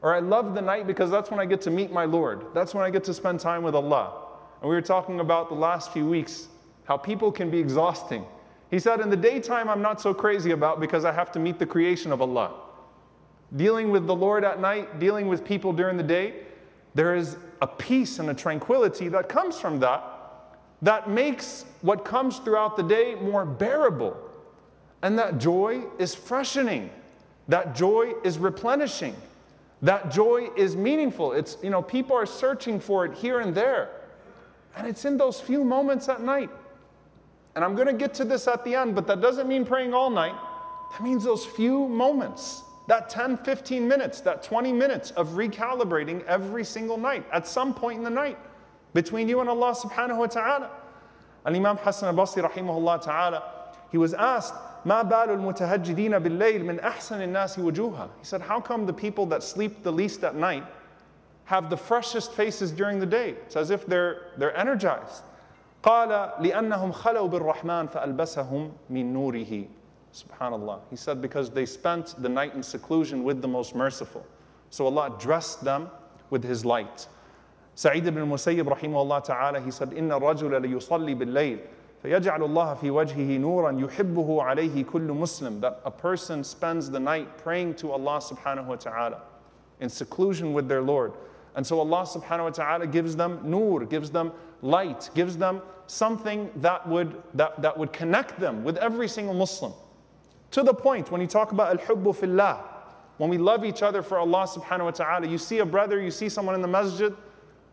or 0.00 0.14
I 0.14 0.18
love 0.20 0.54
the 0.54 0.62
night 0.62 0.86
because 0.86 1.10
that's 1.10 1.30
when 1.30 1.40
I 1.40 1.46
get 1.46 1.60
to 1.62 1.70
meet 1.70 1.92
my 1.92 2.04
Lord. 2.04 2.46
That's 2.54 2.74
when 2.74 2.84
I 2.84 2.90
get 2.90 3.04
to 3.04 3.14
spend 3.14 3.40
time 3.40 3.62
with 3.62 3.74
Allah. 3.74 4.28
And 4.60 4.68
we 4.68 4.74
were 4.74 4.82
talking 4.82 5.20
about 5.20 5.48
the 5.48 5.54
last 5.54 5.92
few 5.92 6.08
weeks 6.08 6.48
how 6.84 6.96
people 6.96 7.30
can 7.30 7.50
be 7.50 7.58
exhausting. 7.58 8.24
He 8.70 8.78
said, 8.78 9.00
In 9.00 9.10
the 9.10 9.16
daytime, 9.16 9.68
I'm 9.68 9.82
not 9.82 10.00
so 10.00 10.12
crazy 10.12 10.50
about 10.50 10.80
because 10.80 11.04
I 11.04 11.12
have 11.12 11.30
to 11.32 11.38
meet 11.38 11.58
the 11.58 11.66
creation 11.66 12.10
of 12.10 12.20
Allah. 12.20 12.52
Dealing 13.54 13.90
with 13.90 14.06
the 14.06 14.14
Lord 14.14 14.44
at 14.44 14.60
night, 14.60 14.98
dealing 14.98 15.28
with 15.28 15.44
people 15.44 15.72
during 15.72 15.96
the 15.96 16.02
day, 16.02 16.34
there 16.94 17.14
is 17.14 17.36
a 17.60 17.66
peace 17.66 18.18
and 18.18 18.30
a 18.30 18.34
tranquility 18.34 19.08
that 19.08 19.28
comes 19.28 19.58
from 19.58 19.78
that 19.80 20.02
that 20.82 21.08
makes 21.08 21.64
what 21.80 22.04
comes 22.04 22.38
throughout 22.38 22.76
the 22.76 22.82
day 22.82 23.14
more 23.14 23.44
bearable. 23.44 24.16
And 25.02 25.18
that 25.18 25.38
joy 25.38 25.84
is 25.98 26.14
freshening, 26.14 26.90
that 27.48 27.74
joy 27.74 28.12
is 28.24 28.38
replenishing. 28.38 29.16
That 29.82 30.10
joy 30.12 30.48
is 30.56 30.76
meaningful. 30.76 31.32
It's, 31.32 31.56
you 31.62 31.70
know, 31.70 31.82
people 31.82 32.16
are 32.16 32.26
searching 32.26 32.78
for 32.78 33.04
it 33.04 33.14
here 33.14 33.40
and 33.40 33.54
there. 33.54 33.90
And 34.76 34.86
it's 34.86 35.04
in 35.04 35.16
those 35.16 35.40
few 35.40 35.64
moments 35.64 36.08
at 36.08 36.22
night. 36.22 36.50
And 37.54 37.64
I'm 37.64 37.74
going 37.74 37.88
to 37.88 37.92
get 37.92 38.14
to 38.14 38.24
this 38.24 38.48
at 38.48 38.64
the 38.64 38.74
end, 38.74 38.94
but 38.94 39.06
that 39.08 39.20
doesn't 39.20 39.48
mean 39.48 39.66
praying 39.66 39.92
all 39.92 40.08
night. 40.08 40.34
That 40.92 41.02
means 41.02 41.24
those 41.24 41.44
few 41.44 41.88
moments, 41.88 42.62
that 42.86 43.10
10, 43.10 43.38
15 43.38 43.86
minutes, 43.86 44.20
that 44.20 44.42
20 44.42 44.72
minutes 44.72 45.10
of 45.12 45.30
recalibrating 45.30 46.24
every 46.24 46.64
single 46.64 46.96
night 46.96 47.26
at 47.32 47.46
some 47.46 47.74
point 47.74 47.98
in 47.98 48.04
the 48.04 48.10
night 48.10 48.38
between 48.94 49.28
you 49.28 49.40
and 49.40 49.48
Allah 49.48 49.74
subhanahu 49.74 50.18
wa 50.18 50.26
ta'ala. 50.26 50.70
Al 51.44 51.56
Imam 51.56 51.76
Hassan 51.76 52.16
al 52.16 52.26
Basri, 52.26 52.48
rahimahullah 52.48 53.02
ta'ala, 53.02 53.42
he 53.90 53.98
was 53.98 54.14
asked, 54.14 54.54
ما 54.85 55.01
بال 55.01 55.29
المتهجدين 55.29 56.19
بالليل 56.19 56.65
من 56.65 56.79
أحسن 56.79 57.21
الناس 57.21 57.59
وجوها 57.59 58.09
He 58.19 58.25
said, 58.25 58.41
how 58.41 58.59
come 58.59 58.85
the 58.85 58.93
people 58.93 59.25
that 59.27 59.43
sleep 59.43 59.83
the 59.83 59.91
least 59.91 60.23
at 60.23 60.35
night 60.35 60.63
have 61.45 61.69
the 61.69 61.77
freshest 61.77 62.33
faces 62.33 62.71
during 62.71 62.99
the 62.99 63.05
day? 63.05 63.31
It's 63.45 63.55
as 63.55 63.69
if 63.69 63.85
they're, 63.85 64.31
they're 64.37 64.55
energized. 64.55 65.23
قال 65.83 66.09
لأنهم 66.39 66.91
خلوا 66.91 67.27
بالرحمن 67.29 67.87
فألبسهم 67.89 68.71
من 68.89 69.13
نوره 69.13 69.67
Subhanallah. 70.13 70.79
He 70.89 70.95
said, 70.95 71.21
because 71.21 71.51
they 71.51 71.65
spent 71.65 72.15
the 72.21 72.29
night 72.29 72.55
in 72.55 72.63
seclusion 72.63 73.23
with 73.23 73.41
the 73.41 73.47
most 73.47 73.75
merciful. 73.75 74.25
So 74.69 74.85
Allah 74.85 75.15
dressed 75.19 75.63
them 75.63 75.89
with 76.29 76.43
His 76.43 76.65
light. 76.65 77.07
Sa'id 77.75 78.07
ibn 78.07 78.27
Musayyib 78.27 78.63
rahimahullah 78.63 79.23
ta'ala, 79.23 79.61
he 79.61 79.69
said, 79.69 79.91
إِنَّ 79.91 80.09
الرَّجُلَ 80.09 80.49
لِيُصَلِّي 80.49 81.15
بِاللَّيْلِ 81.15 81.59
فَيَجْعَلُ 82.03 82.39
اللَّهَ 82.39 82.77
فِي 82.77 82.91
وَجْهِهِ 82.91 83.39
نُورًا 83.39 83.71
يُحِبُّهُ 83.71 84.43
عَلَيْهِ 84.43 84.85
كُلُّ 84.85 85.07
مُسْلِمٍ 85.07 85.61
That 85.61 85.81
a 85.83 85.91
person 85.91 86.43
spends 86.43 86.91
the 86.91 86.99
night 86.99 87.37
praying 87.39 87.73
to 87.75 87.91
Allah 87.91 88.19
subhanahu 88.19 88.67
wa 88.67 88.75
ta'ala 88.75 89.21
in 89.79 89.89
seclusion 89.89 90.53
with 90.53 90.67
their 90.67 90.81
Lord. 90.81 91.13
And 91.55 91.65
so 91.65 91.79
Allah 91.79 92.03
subhanahu 92.03 92.43
wa 92.43 92.49
ta'ala 92.51 92.87
gives 92.87 93.15
them 93.15 93.41
nur, 93.43 93.83
gives 93.85 94.11
them 94.11 94.31
light, 94.61 95.09
gives 95.15 95.37
them 95.37 95.61
something 95.87 96.51
that 96.57 96.87
would, 96.87 97.21
that, 97.33 97.59
that 97.63 97.75
would 97.75 97.91
connect 97.91 98.39
them 98.39 98.63
with 98.63 98.77
every 98.77 99.07
single 99.07 99.33
Muslim. 99.33 99.73
To 100.51 100.61
the 100.61 100.73
point, 100.73 101.11
when 101.11 101.19
you 101.19 101.27
talk 101.27 101.51
about 101.51 101.79
al-hubbu 101.79 102.15
fillah, 102.15 102.63
when 103.17 103.29
we 103.31 103.39
love 103.39 103.65
each 103.65 103.81
other 103.81 104.03
for 104.03 104.19
Allah 104.19 104.47
subhanahu 104.47 104.85
wa 104.85 104.91
ta'ala, 104.91 105.27
you 105.27 105.39
see 105.39 105.59
a 105.59 105.65
brother, 105.65 105.99
you 105.99 106.11
see 106.11 106.29
someone 106.29 106.53
in 106.53 106.61
the 106.61 106.67
masjid, 106.67 107.13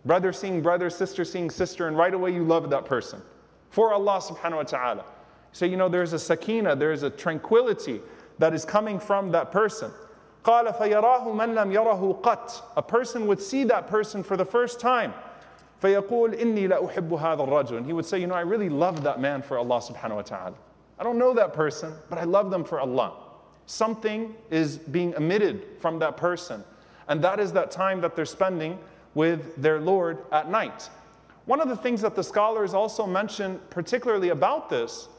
brother 0.06 0.32
seeing 0.32 0.62
brother, 0.62 0.88
sister 0.88 1.26
seeing 1.26 1.50
sister, 1.50 1.88
and 1.88 1.96
right 1.98 2.14
away 2.14 2.32
you 2.32 2.42
love 2.42 2.70
that 2.70 2.86
person 2.86 3.20
for 3.70 3.92
Allah 3.92 4.20
subhanahu 4.20 4.56
wa 4.56 4.62
ta'ala. 4.62 5.04
So, 5.52 5.64
you 5.64 5.76
know, 5.76 5.88
there's 5.88 6.12
a 6.12 6.18
sakina, 6.18 6.74
there's 6.76 7.02
a 7.02 7.10
tranquility 7.10 8.00
that 8.38 8.54
is 8.54 8.64
coming 8.64 8.98
from 8.98 9.30
that 9.32 9.52
person. 9.52 9.90
قال 10.44 10.76
فيراه 10.76 11.24
من 11.34 11.54
لم 11.54 11.72
يره 11.72 12.22
قط 12.22 12.62
A 12.76 12.82
person 12.82 13.26
would 13.26 13.40
see 13.40 13.64
that 13.64 13.86
person 13.88 14.22
for 14.22 14.36
the 14.36 14.44
first 14.44 14.78
time. 14.78 15.14
فيقول 15.80 16.38
إني 16.38 16.68
لا 16.68 16.86
أحب 16.88 17.10
هذا 17.18 17.48
الرجل. 17.48 17.78
And 17.78 17.86
he 17.86 17.92
would 17.92 18.06
say, 18.06 18.18
you 18.20 18.26
know, 18.26 18.34
I 18.34 18.40
really 18.40 18.68
love 18.68 19.02
that 19.04 19.20
man 19.20 19.42
for 19.42 19.58
Allah 19.58 19.80
subhanahu 19.80 20.16
wa 20.16 20.22
ta'ala. 20.22 20.54
I 20.98 21.02
don't 21.02 21.18
know 21.18 21.34
that 21.34 21.52
person, 21.52 21.92
but 22.08 22.18
I 22.18 22.24
love 22.24 22.50
them 22.50 22.64
for 22.64 22.78
Allah. 22.78 23.12
Something 23.66 24.34
is 24.50 24.76
being 24.78 25.14
emitted 25.16 25.64
from 25.80 25.98
that 26.00 26.16
person. 26.16 26.62
And 27.08 27.22
that 27.22 27.40
is 27.40 27.52
that 27.52 27.70
time 27.70 28.00
that 28.02 28.16
they're 28.16 28.24
spending 28.24 28.78
with 29.14 29.56
their 29.56 29.80
Lord 29.80 30.18
at 30.32 30.50
night. 30.50 30.88
One 31.49 31.61
of 31.61 31.67
the 31.67 31.75
things 31.75 32.01
that 32.01 32.13
the 32.13 32.23
scholars 32.23 32.75
also 32.75 33.07
mention, 33.07 33.59
particularly 33.71 34.29
about 34.29 34.69
this, 34.69 35.09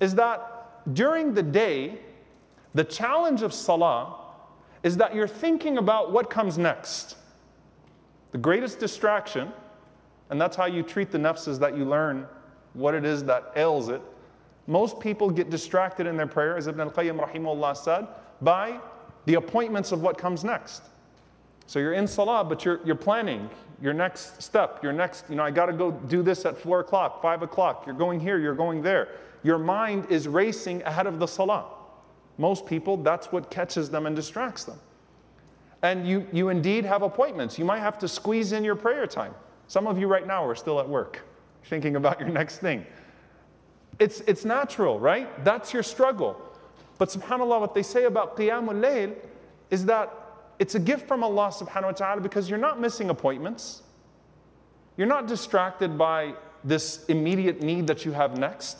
is 0.00 0.12
that 0.16 0.92
during 0.92 1.34
the 1.34 1.42
day, 1.44 2.00
the 2.74 2.82
challenge 2.82 3.42
of 3.42 3.54
salah 3.54 4.16
is 4.82 4.96
that 4.96 5.14
you're 5.14 5.28
thinking 5.28 5.78
about 5.78 6.10
what 6.10 6.30
comes 6.30 6.58
next. 6.58 7.14
The 8.32 8.38
greatest 8.38 8.80
distraction, 8.80 9.52
and 10.30 10.40
that's 10.40 10.56
how 10.56 10.66
you 10.66 10.82
treat 10.82 11.12
the 11.12 11.18
nafs, 11.18 11.46
is 11.46 11.60
that 11.60 11.76
you 11.76 11.84
learn 11.84 12.26
what 12.72 12.92
it 12.96 13.04
is 13.04 13.22
that 13.26 13.52
ails 13.54 13.88
it. 13.88 14.02
Most 14.66 14.98
people 14.98 15.30
get 15.30 15.48
distracted 15.48 16.08
in 16.08 16.16
their 16.16 16.26
prayer, 16.26 16.56
as 16.56 16.66
Ibn 16.66 16.80
al-Qayyim 16.80 17.24
rahimahullah 17.24 17.76
said, 17.76 18.08
by 18.42 18.80
the 19.26 19.34
appointments 19.34 19.92
of 19.92 20.02
what 20.02 20.18
comes 20.18 20.42
next. 20.42 20.82
So 21.68 21.78
you're 21.78 21.92
in 21.92 22.08
salah, 22.08 22.42
but 22.42 22.64
you're, 22.64 22.80
you're 22.84 22.96
planning 22.96 23.48
your 23.80 23.92
next 23.92 24.42
step, 24.42 24.82
your 24.82 24.92
next, 24.92 25.24
you 25.28 25.36
know, 25.36 25.44
I 25.44 25.50
got 25.50 25.66
to 25.66 25.72
go 25.72 25.92
do 25.92 26.22
this 26.22 26.44
at 26.44 26.58
four 26.58 26.80
o'clock, 26.80 27.22
five 27.22 27.42
o'clock. 27.42 27.84
You're 27.86 27.94
going 27.94 28.18
here, 28.18 28.38
you're 28.38 28.54
going 28.54 28.82
there. 28.82 29.08
Your 29.42 29.58
mind 29.58 30.06
is 30.10 30.26
racing 30.26 30.82
ahead 30.82 31.06
of 31.06 31.18
the 31.18 31.26
salah. 31.26 31.66
Most 32.38 32.66
people, 32.66 32.96
that's 32.96 33.30
what 33.30 33.50
catches 33.50 33.90
them 33.90 34.06
and 34.06 34.16
distracts 34.16 34.64
them. 34.64 34.78
And 35.82 36.08
you, 36.08 36.26
you 36.32 36.48
indeed 36.48 36.84
have 36.84 37.02
appointments. 37.02 37.58
You 37.58 37.64
might 37.64 37.78
have 37.78 37.98
to 38.00 38.08
squeeze 38.08 38.52
in 38.52 38.64
your 38.64 38.74
prayer 38.74 39.06
time. 39.06 39.34
Some 39.68 39.86
of 39.86 39.98
you 39.98 40.08
right 40.08 40.26
now 40.26 40.44
are 40.44 40.56
still 40.56 40.80
at 40.80 40.88
work, 40.88 41.22
thinking 41.64 41.94
about 41.94 42.18
your 42.18 42.28
next 42.30 42.58
thing. 42.58 42.84
It's, 44.00 44.20
it's 44.22 44.44
natural, 44.44 44.98
right? 44.98 45.44
That's 45.44 45.72
your 45.72 45.82
struggle. 45.82 46.40
But 46.98 47.10
subhanAllah, 47.10 47.60
what 47.60 47.74
they 47.74 47.82
say 47.82 48.04
about 48.04 48.36
Qiyamul 48.36 48.80
Layl 48.80 49.14
is 49.70 49.84
that 49.86 50.12
it's 50.58 50.74
a 50.74 50.80
gift 50.80 51.06
from 51.06 51.22
Allah 51.22 51.48
subhanahu 51.48 51.84
wa 51.84 51.92
ta'ala 51.92 52.20
because 52.20 52.50
you're 52.50 52.58
not 52.58 52.80
missing 52.80 53.10
appointments. 53.10 53.82
You're 54.96 55.06
not 55.06 55.26
distracted 55.26 55.96
by 55.96 56.34
this 56.64 57.04
immediate 57.06 57.62
need 57.62 57.86
that 57.86 58.04
you 58.04 58.12
have 58.12 58.36
next. 58.36 58.78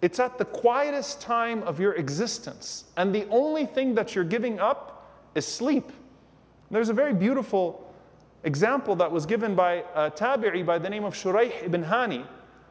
It's 0.00 0.18
at 0.18 0.38
the 0.38 0.46
quietest 0.46 1.20
time 1.20 1.62
of 1.64 1.78
your 1.78 1.92
existence. 1.94 2.84
And 2.96 3.14
the 3.14 3.26
only 3.28 3.66
thing 3.66 3.94
that 3.96 4.14
you're 4.14 4.24
giving 4.24 4.58
up 4.58 5.10
is 5.34 5.46
sleep. 5.46 5.92
There's 6.70 6.88
a 6.88 6.94
very 6.94 7.12
beautiful 7.12 7.92
example 8.44 8.96
that 8.96 9.12
was 9.12 9.26
given 9.26 9.54
by 9.54 9.84
a 9.94 10.10
tabi'i 10.10 10.64
by 10.64 10.78
the 10.78 10.88
name 10.88 11.04
of 11.04 11.12
Shuraih 11.14 11.64
ibn 11.64 11.84
Hani, 11.84 12.26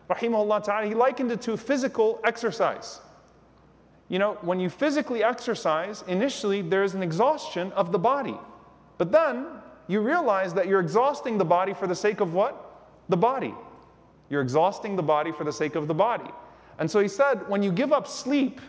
rahimahullah 0.09 0.63
ta'ala. 0.63 0.87
He 0.87 0.95
likened 0.95 1.31
it 1.31 1.41
to 1.41 1.55
physical 1.55 2.19
exercise. 2.23 3.01
You 4.09 4.17
know, 4.19 4.37
when 4.41 4.59
you 4.59 4.69
physically 4.69 5.23
exercise, 5.23 6.03
initially 6.07 6.61
there's 6.61 6.95
an 6.95 7.03
exhaustion 7.03 7.71
of 7.73 7.91
the 7.91 7.99
body. 7.99 8.37
But 8.97 9.11
then 9.11 9.45
you 9.87 10.01
realize 10.01 10.53
that 10.55 10.67
you're 10.67 10.79
exhausting 10.79 11.37
the 11.37 11.45
body 11.45 11.73
for 11.73 11.87
the 11.87 11.95
sake 11.95 12.19
of 12.19 12.33
what? 12.33 12.87
The 13.07 13.17
body. 13.17 13.53
You're 14.29 14.41
exhausting 14.41 14.95
the 14.95 15.03
body 15.03 15.31
for 15.31 15.43
the 15.43 15.53
sake 15.53 15.75
of 15.75 15.87
the 15.87 15.93
body. 15.93 16.29
And 16.79 16.89
so 16.89 16.99
he 16.99 17.07
said, 17.07 17.47
when 17.47 17.61
you 17.61 17.71
give 17.71 17.93
up 17.93 18.07
sleep, 18.07 18.61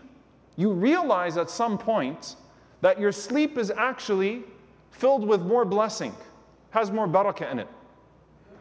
you 0.56 0.72
realize 0.72 1.36
at 1.36 1.48
some 1.48 1.78
point 1.78 2.36
that 2.82 3.00
your 3.00 3.12
sleep 3.12 3.56
is 3.56 3.70
actually 3.70 4.42
filled 4.90 5.26
with 5.26 5.42
more 5.42 5.64
blessing, 5.64 6.14
has 6.70 6.90
more 6.90 7.08
barakah 7.08 7.50
in 7.50 7.58
it. 7.60 7.68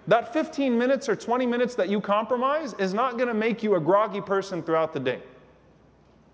That 0.08 0.34
15 0.34 0.78
minutes 0.78 1.10
or 1.10 1.16
20 1.16 1.46
minutes 1.46 1.76
that 1.76 1.90
you 1.90 2.00
compromise 2.00 2.74
is 2.80 2.94
not 2.94 3.18
going 3.18 3.28
to 3.28 3.34
make 3.34 3.64
you 3.64 3.76
a 3.76 3.80
groggy 3.80 4.22
person 4.22 4.64
throughout 4.64 4.94
the 4.94 5.00
day. 5.00 5.22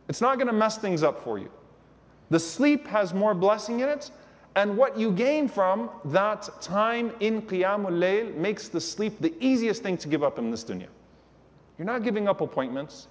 It's 0.08 0.22
not 0.22 0.38
going 0.38 0.48
to 0.48 0.54
mess 0.54 0.78
things 0.78 1.04
up 1.04 1.24
for 1.24 1.40
you. 1.40 1.50
The 2.30 2.40
sleep 2.40 2.88
has 2.88 3.14
more 3.14 3.34
blessing 3.34 3.80
in 3.80 3.90
it, 3.90 4.12
and 4.56 4.78
what 4.78 4.98
you 4.98 5.12
gain 5.12 5.48
from 5.48 5.90
that 6.06 6.50
time 6.62 7.12
in 7.20 7.42
Qiyamul 7.42 7.92
Layl 7.92 8.36
makes 8.36 8.68
the 8.70 8.80
sleep 8.80 9.20
the 9.20 9.34
easiest 9.40 9.84
thing 9.84 9.98
to 9.98 10.08
give 10.08 10.24
up 10.24 10.40
in 10.40 10.50
this 10.50 10.64
dunya. 10.64 10.88
You're 11.78 11.86
not 11.86 12.04
giving 12.04 12.28
up 12.28 12.42
appointments. 12.42 13.08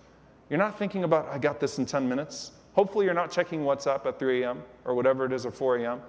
You're 0.48 0.58
not 0.58 0.78
thinking 0.78 1.04
about, 1.04 1.28
I 1.28 1.38
got 1.38 1.60
this 1.60 1.78
in 1.78 1.86
10 1.86 2.08
minutes. 2.08 2.52
Hopefully, 2.72 3.04
you're 3.04 3.14
not 3.14 3.30
checking 3.30 3.60
WhatsApp 3.60 4.06
at 4.06 4.18
3 4.18 4.42
a.m. 4.42 4.62
or 4.84 4.94
whatever 4.94 5.24
it 5.26 5.32
is, 5.32 5.46
or 5.46 5.50
4 5.50 5.78
a.m. 5.78 6.00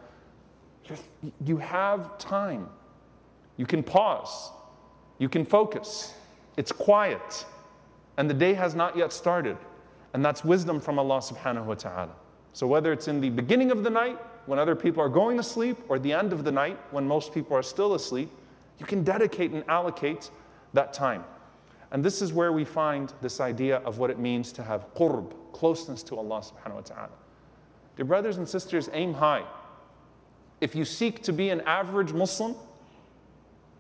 you 1.44 1.58
have 1.58 2.18
time. 2.18 2.70
You 3.58 3.66
can 3.66 3.84
pause. 3.84 4.52
You 5.20 5.30
can 5.30 5.46
focus. 5.46 6.14
It's 6.58 6.72
quiet. 6.72 7.46
And 8.18 8.30
the 8.30 8.34
day 8.34 8.54
has 8.54 8.74
not 8.74 8.98
yet 8.98 9.14
started. 9.14 9.58
And 10.16 10.24
that's 10.24 10.46
wisdom 10.46 10.80
from 10.80 10.98
Allah 10.98 11.18
subhanahu 11.18 11.66
wa 11.66 11.74
ta'ala. 11.74 12.16
So, 12.54 12.66
whether 12.68 12.94
it's 12.94 13.10
in 13.10 13.20
the 13.20 13.30
beginning 13.30 13.70
of 13.70 13.84
the 13.84 13.90
night 13.90 14.18
when 14.46 14.58
other 14.58 14.74
people 14.74 15.04
are 15.04 15.10
going 15.10 15.36
to 15.36 15.44
sleep 15.44 15.76
or 15.90 16.00
the 16.00 16.14
end 16.14 16.32
of 16.32 16.46
the 16.46 16.54
night 16.54 16.80
when 16.92 17.06
most 17.06 17.34
people 17.34 17.58
are 17.58 17.62
still 17.62 17.96
asleep, 17.96 18.30
you 18.80 18.86
can 18.86 19.04
dedicate 19.04 19.52
and 19.52 19.66
allocate 19.68 20.32
that 20.72 20.94
time. 20.94 21.26
And 21.92 22.02
this 22.02 22.22
is 22.22 22.32
where 22.32 22.54
we 22.54 22.64
find 22.64 23.12
this 23.22 23.42
idea 23.42 23.80
of 23.80 23.98
what 23.98 24.10
it 24.10 24.18
means 24.18 24.54
to 24.54 24.64
have 24.64 24.86
qurb, 24.96 25.34
closeness 25.52 26.02
to 26.04 26.16
Allah 26.16 26.40
subhanahu 26.40 26.76
wa 26.76 26.82
ta'ala. 26.82 27.18
Dear 27.98 28.06
brothers 28.06 28.38
and 28.38 28.48
sisters, 28.48 28.90
aim 28.94 29.16
high. 29.16 29.44
If 30.62 30.76
you 30.76 30.86
seek 30.86 31.24
to 31.24 31.34
be 31.34 31.50
an 31.50 31.60
average 31.66 32.14
Muslim, 32.14 32.56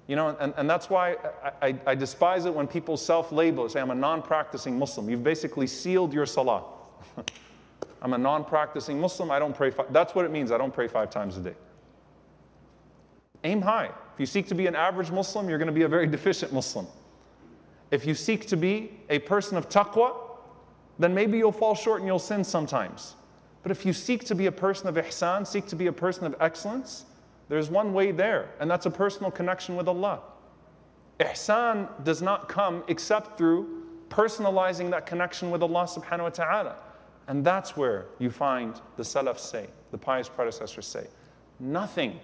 you 0.07 0.15
know, 0.15 0.35
and, 0.39 0.53
and 0.57 0.69
that's 0.69 0.89
why 0.89 1.15
I, 1.62 1.67
I, 1.67 1.79
I 1.88 1.95
despise 1.95 2.45
it 2.45 2.53
when 2.53 2.67
people 2.67 2.95
self 2.95 3.31
label, 3.31 3.67
say, 3.69 3.81
I'm 3.81 3.91
a 3.91 3.95
non 3.95 4.21
practicing 4.21 4.77
Muslim. 4.77 5.09
You've 5.09 5.24
basically 5.24 5.67
sealed 5.67 6.13
your 6.13 6.25
salah. 6.25 6.63
I'm 8.01 8.13
a 8.13 8.17
non 8.17 8.45
practicing 8.45 9.00
Muslim. 9.00 9.31
I 9.31 9.39
don't 9.39 9.55
pray. 9.55 9.71
Five. 9.71 9.91
That's 9.91 10.13
what 10.13 10.25
it 10.25 10.31
means. 10.31 10.51
I 10.51 10.57
don't 10.57 10.74
pray 10.74 10.88
five 10.88 11.09
times 11.09 11.38
a 11.38 11.41
day. 11.41 11.55
Aim 13.43 13.62
high. 13.62 13.85
If 14.13 14.19
you 14.19 14.25
seek 14.25 14.47
to 14.47 14.55
be 14.55 14.67
an 14.67 14.75
average 14.75 15.12
Muslim, 15.12 15.50
you're 15.50 15.57
going 15.57 15.67
to 15.67 15.74
be 15.74 15.83
a 15.83 15.88
very 15.88 16.07
deficient 16.07 16.53
Muslim. 16.53 16.85
If 17.91 18.05
you 18.05 18.13
seek 18.13 18.47
to 18.47 18.57
be 18.57 18.91
a 19.09 19.19
person 19.19 19.57
of 19.57 19.69
taqwa, 19.69 20.15
then 21.00 21.13
maybe 21.13 21.38
you'll 21.38 21.51
fall 21.51 21.75
short 21.75 22.01
and 22.01 22.07
you'll 22.07 22.19
sin 22.19 22.43
sometimes. 22.43 23.15
But 23.63 23.71
if 23.71 23.85
you 23.85 23.93
seek 23.93 24.24
to 24.25 24.35
be 24.35 24.45
a 24.45 24.51
person 24.51 24.88
of 24.88 24.95
ihsan, 24.95 25.45
seek 25.45 25.65
to 25.67 25.75
be 25.75 25.88
a 25.88 25.91
person 25.91 26.25
of 26.25 26.35
excellence, 26.39 27.05
there's 27.50 27.70
one 27.70 27.94
way 27.94 28.12
there, 28.12 28.50
and 28.60 28.70
that's 28.70 28.86
a 28.86 28.92
personal 28.92 29.32
connection 29.32 29.75
with 29.75 29.88
Allah. 29.88 30.22
Ihsan 31.20 31.88
does 32.04 32.22
not 32.22 32.50
come 32.50 32.84
except 32.88 33.38
through 33.38 33.84
personalizing 34.10 34.90
that 34.92 35.06
connection 35.06 35.52
with 35.52 35.62
Allah 35.62 35.84
subhanahu 35.84 36.24
wa 36.24 36.30
ta'ala. 36.30 36.75
And 37.28 37.44
that's 37.44 37.75
where 37.75 38.06
you 38.20 38.30
find 38.30 38.80
the 38.98 39.04
Salaf 39.04 39.40
say, 39.40 39.68
the 39.92 39.98
pious 39.98 40.30
predecessors 40.30 40.86
say, 40.86 41.08
nothing 41.60 42.20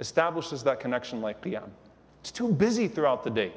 establishes 0.00 0.62
that 0.64 0.80
connection 0.80 1.20
like 1.20 1.42
Qiyam. 1.42 1.70
It's 2.20 2.30
too 2.30 2.52
busy 2.52 2.88
throughout 2.88 3.24
the 3.24 3.30
day, 3.30 3.52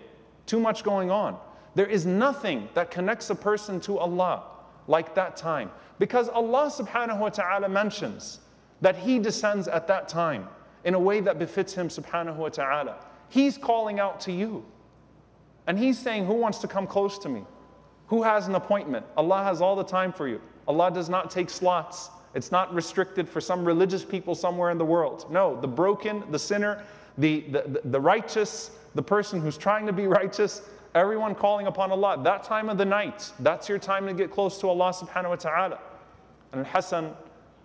too 0.46 0.60
much 0.60 0.84
going 0.84 1.12
on. 1.12 1.38
There 1.76 1.86
is 1.86 2.06
nothing 2.06 2.70
that 2.74 2.92
connects 2.92 3.30
a 3.30 3.36
person 3.36 3.80
to 3.82 3.98
Allah 3.98 4.44
like 4.88 5.16
that 5.16 5.36
time. 5.36 5.72
Because 6.00 6.30
Allah 6.30 6.72
subhanahu 6.74 7.20
wa 7.20 7.30
ta'ala 7.30 7.68
mentions 7.68 8.40
that 8.82 8.96
He 8.96 9.20
descends 9.20 9.68
at 9.68 9.88
that 9.88 10.08
time 10.08 10.48
in 10.86 10.94
a 10.94 11.00
way 11.00 11.20
that 11.20 11.38
befits 11.38 11.74
Him 11.74 11.89
subhanahu 11.89 12.38
wa 12.38 12.50
ta'ala. 12.50 12.96
He's 13.27 13.58
calling 13.58 14.00
out 14.00 14.22
to 14.22 14.32
you. 14.32 14.63
And 15.68 15.77
He's 15.77 16.00
saying, 16.00 16.25
Who 16.25 16.36
wants 16.36 16.60
to 16.60 16.68
come 16.68 16.88
close 16.88 17.18
to 17.20 17.30
me? 17.30 17.44
Who 18.08 18.24
has 18.24 18.48
an 18.48 18.56
appointment? 18.56 19.06
Allah 19.18 19.44
has 19.44 19.62
all 19.62 19.75
the 19.75 19.84
time 19.84 20.13
for 20.13 20.27
you. 20.27 20.39
Allah 20.68 20.92
does 20.92 21.10
not 21.10 21.32
take 21.32 21.50
slots. 21.50 22.10
It's 22.36 22.51
not 22.51 22.74
restricted 22.74 23.27
for 23.27 23.42
some 23.42 23.65
religious 23.65 24.06
people 24.06 24.36
somewhere 24.36 24.70
in 24.70 24.77
the 24.77 24.86
world. 24.86 25.25
No, 25.32 25.60
the 25.60 25.68
broken, 25.68 26.24
the 26.32 26.39
sinner, 26.39 26.84
the, 27.18 27.42
the, 27.50 27.82
the 27.86 28.00
righteous, 28.00 28.72
the 28.94 29.01
person 29.01 29.42
who's 29.42 29.58
trying 29.58 29.86
to 29.88 29.94
be 29.94 30.06
righteous, 30.06 30.62
everyone 30.94 31.34
calling 31.34 31.68
upon 31.68 31.92
Allah. 31.92 32.22
That 32.24 32.44
time 32.44 32.70
of 32.70 32.77
the 32.77 32.86
night, 32.86 33.32
that's 33.39 33.70
your 33.70 33.80
time 33.80 34.06
to 34.06 34.13
get 34.13 34.32
close 34.32 34.60
to 34.60 34.70
Allah 34.70 34.94
subhanahu 34.94 35.30
wa 35.30 35.36
ta'ala. 35.36 35.80
And 36.51 36.68
Hassan, 36.68 37.15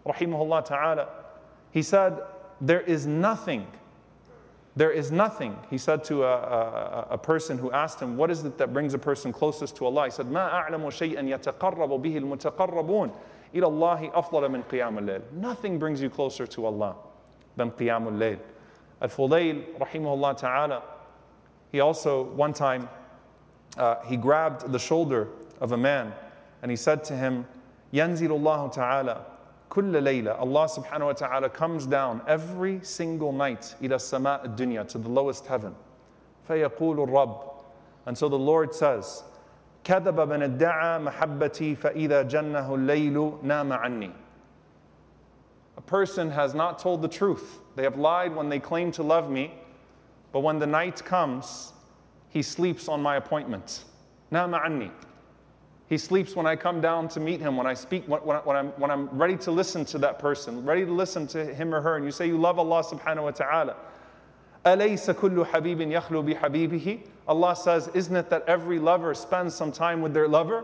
rahimahullah 0.06 0.64
ta'ala, 0.64 1.08
he 1.72 1.82
said, 1.82 2.18
There 2.61 2.81
is 2.81 3.05
nothing, 3.05 3.67
there 4.75 4.91
is 4.91 5.11
nothing, 5.11 5.57
he 5.69 5.77
said 5.77 6.03
to 6.05 6.23
a, 6.23 6.33
a, 6.33 7.07
a, 7.11 7.17
person 7.17 7.57
who 7.57 7.71
asked 7.71 7.99
him, 7.99 8.17
What 8.17 8.31
is 8.31 8.43
it 8.43 8.57
that 8.57 8.73
brings 8.73 8.93
a 8.93 8.97
person 8.99 9.33
closest 9.33 9.75
to 9.77 9.85
Allah? 9.85 10.05
He 10.05 10.11
said, 10.11 10.27
ما 10.27 10.49
أعلم 10.51 10.89
شيئا 10.89 11.21
يتقرب 11.21 12.01
به 12.01 12.17
المتقربون 12.17 13.11
إلى 13.53 13.67
الله 13.67 14.13
أفضل 14.13 14.49
من 14.49 14.63
قيام 14.63 14.97
الليل. 14.99 15.21
Nothing 15.33 15.79
brings 15.79 16.01
you 16.01 16.09
closer 16.09 16.47
to 16.47 16.65
Allah 16.65 16.95
than 17.55 17.71
قيام 17.71 18.07
الليل. 18.07 18.39
Al-Fudayl, 19.01 19.77
rahimahullah 19.77 20.37
ta'ala, 20.37 20.81
he 21.71 21.79
also, 21.81 22.23
one 22.23 22.53
time, 22.53 22.87
uh, 23.77 24.01
he 24.05 24.15
grabbed 24.15 24.71
the 24.71 24.79
shoulder 24.79 25.27
of 25.59 25.73
a 25.73 25.77
man 25.77 26.13
and 26.61 26.71
he 26.71 26.77
said 26.77 27.03
to 27.05 27.15
him, 27.15 27.45
ينزل 27.93 28.29
الله 28.29 28.73
تعالى 28.73 29.21
كل 29.69 30.03
ليلة 30.03 30.39
Allah 30.39 30.67
subhanahu 30.67 31.05
wa 31.07 31.13
ta'ala 31.13 31.49
comes 31.49 31.85
down 31.85 32.21
every 32.27 32.79
single 32.83 33.31
night 33.31 33.75
إلى 33.81 33.95
السماء 33.95 34.45
الدنيا 34.45 34.87
to 34.87 34.97
the 34.97 35.09
lowest 35.09 35.45
heaven 35.47 35.75
فيقول 36.47 37.07
الرب 37.07 37.51
and 38.05 38.17
so 38.17 38.29
the 38.29 38.37
Lord 38.37 38.73
says 38.73 39.23
كذب 39.83 40.19
من 40.19 40.43
ادعى 40.43 40.99
محبتي 40.99 41.75
فإذا 41.75 42.21
جنه 42.29 42.75
الليل 42.75 43.37
نام 43.43 43.73
عني 43.73 44.11
A 45.77 45.81
person 45.81 46.31
has 46.31 46.53
not 46.53 46.79
told 46.79 47.01
the 47.01 47.07
truth. 47.07 47.59
They 47.75 47.83
have 47.83 47.97
lied 47.97 48.33
when 48.33 48.47
they 48.47 48.59
claim 48.59 48.91
to 48.93 49.03
love 49.03 49.29
me, 49.29 49.53
but 50.31 50.39
when 50.39 50.57
the 50.57 50.65
night 50.65 51.03
comes, 51.03 51.73
he 52.29 52.41
sleeps 52.41 52.87
on 52.87 53.01
my 53.01 53.17
appointment. 53.17 53.83
نام 54.31 54.55
عني 54.55 54.91
he 55.89 55.97
sleeps 55.97 56.35
when 56.35 56.47
I 56.47 56.55
come 56.55 56.81
down 56.81 57.07
to 57.09 57.19
meet 57.19 57.39
him, 57.39 57.57
when 57.57 57.67
I 57.67 57.75
speak, 57.75 58.07
when, 58.07 58.19
when, 58.21 58.55
I'm, 58.55 58.67
when 58.79 58.89
I'm 58.89 59.07
ready 59.09 59.37
to 59.37 59.51
listen 59.51 59.85
to 59.85 59.99
that 59.99 60.17
person, 60.17 60.65
ready 60.65 60.83
to 60.83 60.91
listen 60.91 61.27
to 61.27 61.53
him 61.53 61.75
or 61.75 61.81
her, 61.81 61.95
and 61.95 62.05
you 62.05 62.11
say 62.11 62.25
you 62.25 62.37
love 62.37 62.57
Allah 62.57 62.83
subhanahu 62.83 63.23
wa 63.23 63.31
ta'ala. 63.31 63.75
أَلَيْسَ 64.65 65.13
كُلُّ 65.13 65.45
حَبِيبٍ 65.45 65.77
يَخْلُو 65.77 66.33
بِحَبِيبِهِ 66.33 67.01
Allah 67.27 67.55
says, 67.55 67.87
isn't 67.93 68.15
it 68.15 68.31
that 68.31 68.43
every 68.47 68.79
lover 68.79 69.13
spends 69.13 69.53
some 69.53 69.71
time 69.71 70.01
with 70.01 70.13
their 70.13 70.27
lover? 70.27 70.63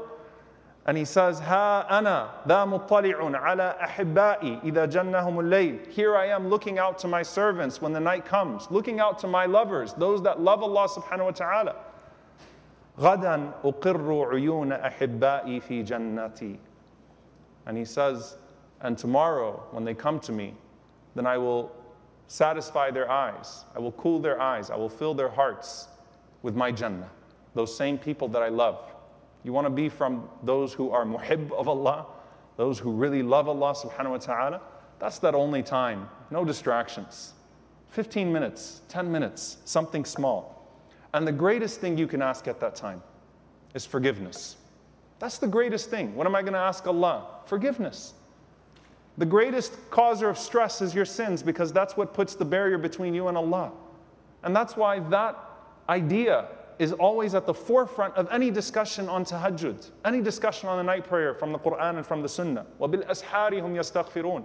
And 0.88 0.98
he 0.98 1.06
says, 1.06 1.40
Ha 1.40 1.86
ana 1.90 2.32
da 2.48 2.66
muttali'un 2.66 3.36
ala 3.36 3.76
ahibba'i 3.80 4.64
idha 4.64 4.92
jannahum 4.92 5.38
al 5.38 5.92
Here 5.92 6.16
I 6.16 6.28
am 6.28 6.50
looking 6.50 6.80
out 6.80 6.98
to 7.00 7.08
my 7.08 7.22
servants 7.22 7.82
when 7.82 7.94
the 7.94 8.00
night 8.00 8.26
comes, 8.26 8.70
looking 8.72 9.00
out 9.00 9.20
to 9.20 9.28
my 9.28 9.46
lovers, 9.46 9.94
those 9.94 10.24
that 10.24 10.42
love 10.42 10.64
Allah 10.64 10.88
subhanahu 10.88 11.26
wa 11.26 11.32
ta'ala. 11.32 11.76
غدا 13.00 13.52
أقر 13.64 14.34
عيون 14.34 14.72
أحبائي 14.72 15.62
في 15.62 15.84
جنتي. 15.84 16.58
And 17.66 17.78
he 17.78 17.86
says, 17.86 18.38
and 18.82 18.98
tomorrow 18.98 19.64
when 19.72 19.86
they 19.86 19.94
come 19.94 20.20
to 20.22 20.32
me, 20.32 20.56
then 21.16 21.26
I 21.26 21.38
will 21.38 21.72
satisfy 22.28 22.92
their 22.92 23.10
eyes. 23.10 23.66
I 23.76 23.80
will 23.80 23.92
cool 23.94 24.20
their 24.20 24.42
eyes. 24.42 24.70
I 24.70 24.76
will 24.76 24.90
fill 24.90 25.14
their 25.14 25.30
hearts 25.30 25.88
with 26.42 26.56
my 26.56 26.72
Jannah. 26.72 27.10
Those 27.54 27.76
same 27.76 27.98
people 27.98 28.28
that 28.30 28.42
I 28.42 28.50
love. 28.50 28.80
You 29.44 29.54
want 29.54 29.66
to 29.66 29.72
be 29.72 29.90
from 29.90 30.30
those 30.44 30.74
who 30.74 30.92
are 30.92 31.06
muhib 31.06 31.52
of 31.52 31.68
Allah, 31.68 32.06
those 32.58 32.80
who 32.80 32.92
really 32.92 33.24
love 33.24 33.48
Allah 33.48 33.74
subhanahu 33.74 34.12
wa 34.12 34.18
ta'ala? 34.18 34.62
That's 35.00 35.20
that 35.20 35.36
only 35.36 35.64
time. 35.64 36.10
No 36.30 36.46
distractions. 36.46 37.34
15 37.90 38.32
minutes, 38.32 38.82
10 38.88 39.12
minutes, 39.12 39.58
something 39.66 40.06
small. 40.06 40.55
And 41.16 41.28
the 41.28 41.32
greatest 41.32 41.82
thing 41.82 41.98
you 41.98 42.08
can 42.08 42.22
ask 42.22 42.48
at 42.48 42.60
that 42.62 42.76
time 42.76 43.02
is 43.74 43.86
forgiveness. 43.86 44.58
That's 45.20 45.38
the 45.38 45.48
greatest 45.48 45.90
thing. 45.90 46.16
What 46.16 46.26
am 46.26 46.36
I 46.36 46.42
going 46.42 46.54
to 46.54 46.60
ask 46.60 46.88
Allah? 46.88 47.28
Forgiveness. 47.46 48.14
The 49.18 49.26
greatest 49.26 49.78
causer 49.92 50.30
of 50.30 50.38
stress 50.38 50.82
is 50.82 50.96
your 50.96 51.06
sins 51.06 51.44
because 51.44 51.74
that's 51.74 51.98
what 51.98 52.14
puts 52.14 52.36
the 52.36 52.46
barrier 52.46 52.78
between 52.78 53.14
you 53.14 53.28
and 53.28 53.38
Allah. 53.38 53.72
And 54.44 54.56
that's 54.56 54.76
why 54.76 55.00
that 55.00 55.38
idea 55.90 56.48
is 56.80 56.94
always 56.94 57.36
at 57.36 57.46
the 57.46 57.54
forefront 57.54 58.16
of 58.16 58.28
any 58.32 58.50
discussion 58.50 59.08
on 59.08 59.24
tahajjud, 59.24 59.92
any 60.06 60.22
discussion 60.22 60.70
on 60.70 60.78
the 60.78 60.84
night 60.84 61.06
prayer 61.06 61.36
from 61.36 61.52
the 61.52 61.60
Quran 61.60 61.98
and 61.98 62.06
from 62.06 62.24
the 62.24 62.30
Sunnah. 62.30 62.66
وَبِالْأَسْحَارِ 62.80 63.52
هُمْ 63.52 63.76
يَسْتَغْفِرُونَ 63.76 64.44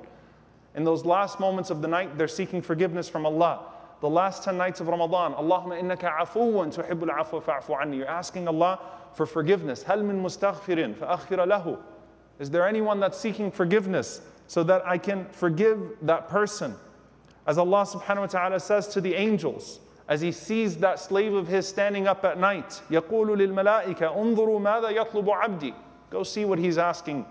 In 0.75 0.85
those 0.85 1.07
last 1.07 1.41
moments 1.41 1.71
of 1.71 1.81
the 1.81 1.89
night, 1.89 2.19
they're 2.19 2.29
seeking 2.29 2.61
forgiveness 2.61 3.09
from 3.09 3.25
Allah 3.25 3.61
the 4.01 4.09
last 4.09 4.45
10 4.45 4.57
nights 4.57 4.81
of 4.81 4.89
Ramadan. 4.89 5.35
Allahumma 5.35 5.81
innaka 5.81 6.19
afuwan 6.19 6.75
tuhibbul 6.75 7.09
afwa 7.09 7.43
fa'fu 7.43 7.81
anni. 7.81 7.99
You're 7.99 8.09
asking 8.09 8.47
Allah 8.49 8.81
for 9.15 9.27
forgiveness. 9.27 9.83
Hal 9.83 10.03
min 10.03 10.23
mustaghfirin 10.23 10.95
fa'aghfira 10.95 11.47
lahu. 11.47 11.79
Is 12.39 12.51
there 12.51 12.67
anyone 12.67 13.01
that's 13.01 13.19
seeking 13.19 13.51
forgiveness 13.51 14.21
so 14.47 14.63
that 14.65 14.87
I 14.87 14.99
can 14.99 15.27
forgive 15.27 15.97
that 16.03 16.29
person? 16.29 16.75
As 17.47 17.59
Allah 17.59 17.87
subhanahu 17.87 18.21
wa 18.21 18.27
ta'ala 18.27 18.61
says 18.61 18.89
to 18.89 19.01
the 19.01 19.15
angels, 19.15 19.81
as 20.09 20.21
he 20.21 20.31
sees 20.31 20.77
that 20.79 21.01
slave 21.01 21.33
of 21.33 21.49
his 21.49 21.67
standing 21.67 22.07
up 22.07 22.25
at 22.25 22.39
night, 22.39 22.83
يقول 22.91 23.39
للملائكة 23.39 24.15
انظروا 24.15 24.61
ماذا 24.61 24.91
يطلب 24.91 25.27
عبدي. 25.27 25.75
Go 26.11 26.23
see 26.23 26.45
what 26.45 26.59
he's 26.59 26.79
asking. 26.79 27.25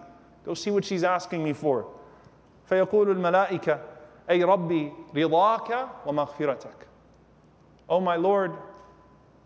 Go 0.45 0.53
see 0.53 0.71
what 0.71 0.83
she's 0.83 1.03
asking 1.03 1.43
me 1.43 1.53
for. 1.53 1.85
فيقول 2.69 3.11
الملائكة 3.11 3.79
أي 4.29 4.43
ربي 4.43 4.91
رضاك 5.15 5.87
ومغفرتك. 6.05 6.87
Oh 7.87 7.99
my 7.99 8.15
Lord, 8.15 8.53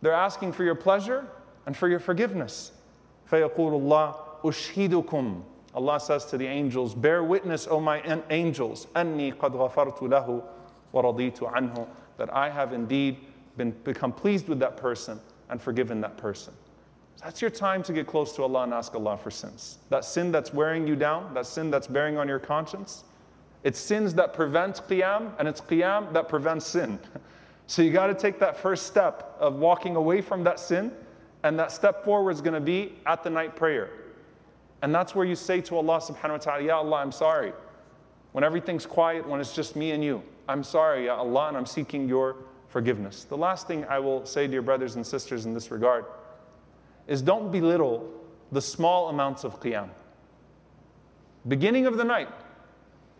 they're 0.01 0.13
asking 0.13 0.53
for 0.53 0.63
your 0.63 0.75
pleasure 0.75 1.27
and 1.65 1.75
for 1.75 1.87
your 1.87 1.99
forgiveness. 1.99 2.71
فيقول 3.29 3.73
الله 3.81 4.15
أشهدكم 4.43 5.41
Allah 5.75 5.99
says 5.99 6.25
to 6.25 6.37
the 6.37 6.47
angels, 6.47 6.95
Bear 6.95 7.23
witness, 7.23 7.67
O 7.67 7.79
my 7.79 8.01
angels, 8.29 8.87
أني 8.95 9.37
قد 9.37 9.51
غفرت 9.51 10.01
له 10.01 10.43
ورضيت 10.93 11.43
عنه, 11.43 11.87
that 12.17 12.33
I 12.33 12.49
have 12.49 12.73
indeed 12.73 13.17
been, 13.55 13.71
become 13.83 14.11
pleased 14.11 14.47
with 14.47 14.59
that 14.59 14.77
person 14.77 15.19
and 15.49 15.61
forgiven 15.61 16.01
that 16.01 16.17
person. 16.17 16.53
That's 17.23 17.41
your 17.41 17.51
time 17.51 17.83
to 17.83 17.93
get 17.93 18.07
close 18.07 18.33
to 18.35 18.43
Allah 18.43 18.63
and 18.63 18.73
ask 18.73 18.95
Allah 18.95 19.17
for 19.17 19.29
sins. 19.29 19.77
That 19.89 20.05
sin 20.05 20.31
that's 20.31 20.53
wearing 20.53 20.87
you 20.87 20.95
down, 20.95 21.33
that 21.33 21.45
sin 21.45 21.69
that's 21.69 21.87
bearing 21.87 22.17
on 22.17 22.27
your 22.27 22.39
conscience, 22.39 23.03
it's 23.64 23.78
sins 23.78 24.14
that 24.14 24.34
prevent 24.34 24.76
qiyam, 24.88 25.32
and 25.38 25.48
it's 25.48 25.60
qiyam 25.60 26.12
that 26.12 26.28
prevents 26.28 26.66
sin. 26.66 27.00
So 27.66 27.80
you 27.80 27.92
got 27.92 28.08
to 28.08 28.14
take 28.14 28.38
that 28.40 28.58
first 28.58 28.86
step 28.86 29.36
of 29.40 29.54
walking 29.54 29.96
away 29.96 30.20
from 30.20 30.44
that 30.44 30.60
sin, 30.60 30.92
and 31.44 31.58
that 31.58 31.72
step 31.72 32.04
forward 32.04 32.32
is 32.32 32.42
going 32.42 32.52
to 32.52 32.60
be 32.60 32.92
at 33.06 33.22
the 33.22 33.30
night 33.30 33.56
prayer. 33.56 33.88
And 34.82 34.94
that's 34.94 35.14
where 35.14 35.24
you 35.24 35.34
say 35.34 35.62
to 35.62 35.78
Allah 35.78 35.98
subhanahu 35.98 36.32
wa 36.32 36.36
ta'ala, 36.36 36.62
Ya 36.62 36.76
Allah, 36.76 36.96
I'm 36.98 37.10
sorry. 37.10 37.54
When 38.32 38.44
everything's 38.44 38.84
quiet, 38.84 39.26
when 39.26 39.40
it's 39.40 39.54
just 39.54 39.76
me 39.76 39.92
and 39.92 40.04
you, 40.04 40.22
I'm 40.46 40.62
sorry, 40.62 41.06
Ya 41.06 41.16
Allah, 41.16 41.48
and 41.48 41.56
I'm 41.56 41.64
seeking 41.64 42.06
your 42.06 42.36
forgiveness. 42.68 43.24
The 43.24 43.36
last 43.38 43.66
thing 43.66 43.86
I 43.86 43.98
will 43.98 44.26
say 44.26 44.46
to 44.46 44.52
your 44.52 44.60
brothers 44.60 44.96
and 44.96 45.06
sisters 45.06 45.46
in 45.46 45.54
this 45.54 45.70
regard 45.70 46.04
is 47.06 47.22
don't 47.22 47.50
belittle 47.50 48.12
the 48.52 48.60
small 48.60 49.08
amounts 49.08 49.42
of 49.42 49.58
qiyam. 49.58 49.88
Beginning 51.48 51.86
of 51.86 51.96
the 51.96 52.04
night, 52.04 52.28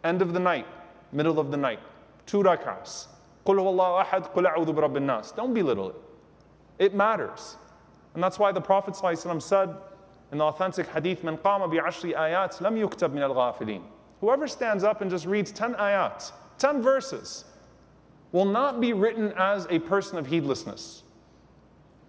end 0.03 0.21
of 0.21 0.33
the 0.33 0.39
night, 0.39 0.65
middle 1.11 1.39
of 1.39 1.51
the 1.51 1.57
night, 1.57 1.79
two 2.25 2.43
rak'ahs. 2.43 3.07
قل 3.45 3.55
هو 3.55 3.71
الله 3.71 4.05
أحد 4.05 4.33
قل 4.33 4.45
أعوذ 4.45 4.73
برب 4.73 4.97
الناس. 4.97 5.35
Don't 5.35 5.53
belittle 5.53 5.89
it. 5.89 5.95
It 6.77 6.93
matters. 6.93 7.57
And 8.13 8.23
that's 8.23 8.39
why 8.39 8.51
the 8.51 8.61
Prophet 8.61 8.93
ﷺ 8.95 9.41
said 9.41 9.75
in 10.31 10.37
the 10.39 10.43
authentic 10.43 10.87
hadith, 10.87 11.21
من 11.21 11.37
قام 11.37 11.69
بعشر 11.71 12.15
آيات 12.15 12.61
لم 12.61 12.87
يكتب 12.87 13.13
من 13.13 13.21
الغافلين. 13.21 13.81
Whoever 14.21 14.47
stands 14.47 14.83
up 14.83 15.01
and 15.01 15.09
just 15.09 15.25
reads 15.25 15.51
10 15.51 15.75
ayat, 15.75 16.31
10 16.57 16.81
verses, 16.81 17.45
will 18.31 18.45
not 18.45 18.81
be 18.81 18.93
written 18.93 19.33
as 19.37 19.65
a 19.69 19.79
person 19.79 20.17
of 20.17 20.27
heedlessness. 20.27 21.03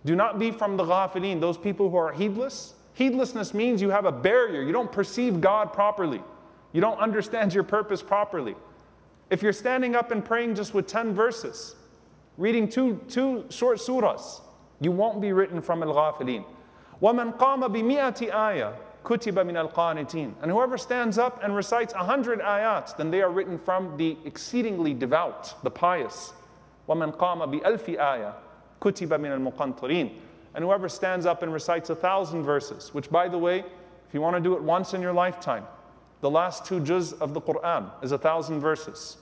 Do 0.05 0.17
not 0.17 0.39
be 0.39 0.51
from 0.51 0.77
the 0.77 0.85
ghafilin, 0.85 1.41
those 1.41 1.59
people 1.59 1.91
who 1.91 1.97
are 1.97 2.13
heedless. 2.13 2.75
Heedlessness 2.95 3.55
means 3.55 3.81
you 3.81 3.91
have 3.91 4.05
a 4.05 4.13
barrier, 4.13 4.63
you 4.63 4.73
don't 4.73 4.91
perceive 4.91 5.41
God 5.41 5.73
properly. 5.73 6.23
You 6.75 6.81
don't 6.81 6.99
understand 6.99 7.53
your 7.53 7.65
purpose 7.65 8.03
properly. 8.03 8.55
If 9.31 9.43
you're 9.43 9.53
standing 9.53 9.95
up 9.95 10.11
and 10.11 10.25
praying 10.25 10.55
just 10.57 10.75
with 10.75 10.87
10 10.87 11.15
verses, 11.15 11.77
reading 12.37 12.69
two, 12.69 13.01
two 13.09 13.45
short 13.49 13.79
surahs, 13.79 14.41
you 14.81 14.91
won't 14.91 15.21
be 15.21 15.33
written 15.33 15.61
from 15.61 15.83
al-ghafilin. 15.83 16.45
وَمَنْ 17.03 17.37
قَامَ 17.39 17.63
بِمِئَةِ 17.63 18.31
آيَةٍ 18.31 18.75
كُتِبَ 19.05 19.35
مِنَ 19.35 19.71
الْقَانِتِينَ 19.71 20.35
And 20.43 20.51
whoever 20.51 20.77
stands 20.77 21.17
up 21.17 21.43
and 21.43 21.55
recites 21.55 21.95
100 21.95 22.41
ayats, 22.41 22.97
then 22.97 23.11
they 23.11 23.23
are 23.23 23.31
written 23.31 23.59
from 23.59 23.97
the 23.97 24.17
exceedingly 24.25 24.95
devout, 24.95 25.63
the 25.63 25.71
pious. 25.71 26.33
وَمَنْ 26.89 27.17
قَامَ 27.17 27.61
بِأَلْفِ 27.61 27.97
آيَةٍ 27.99 28.35
كُتِبَ 28.81 29.09
مِنَ 29.09 29.53
الْمُقَنطِرِينَ 29.53 30.13
And 30.55 30.65
whoever 30.65 30.89
stands 30.89 31.27
up 31.27 31.43
and 31.43 31.53
recites 31.53 31.91
a 31.91 31.95
thousand 31.95 32.43
verses, 32.43 32.93
which 32.93 33.11
by 33.11 33.29
the 33.29 33.39
way, 33.39 33.61
if 33.61 34.15
you 34.15 34.21
want 34.21 34.37
to 34.37 34.43
do 34.43 34.55
it 34.55 34.63
once 34.63 34.93
in 34.93 35.01
your 35.01 35.13
lifetime, 35.13 35.65
the 36.22 36.30
last 36.30 36.66
two 36.66 36.80
juz 36.80 37.14
of 37.14 37.34
the 37.34 37.42
Quran 37.42 37.90
is 38.04 38.12
a 38.12 38.18
thousand 38.18 38.60
verses. 38.60 39.18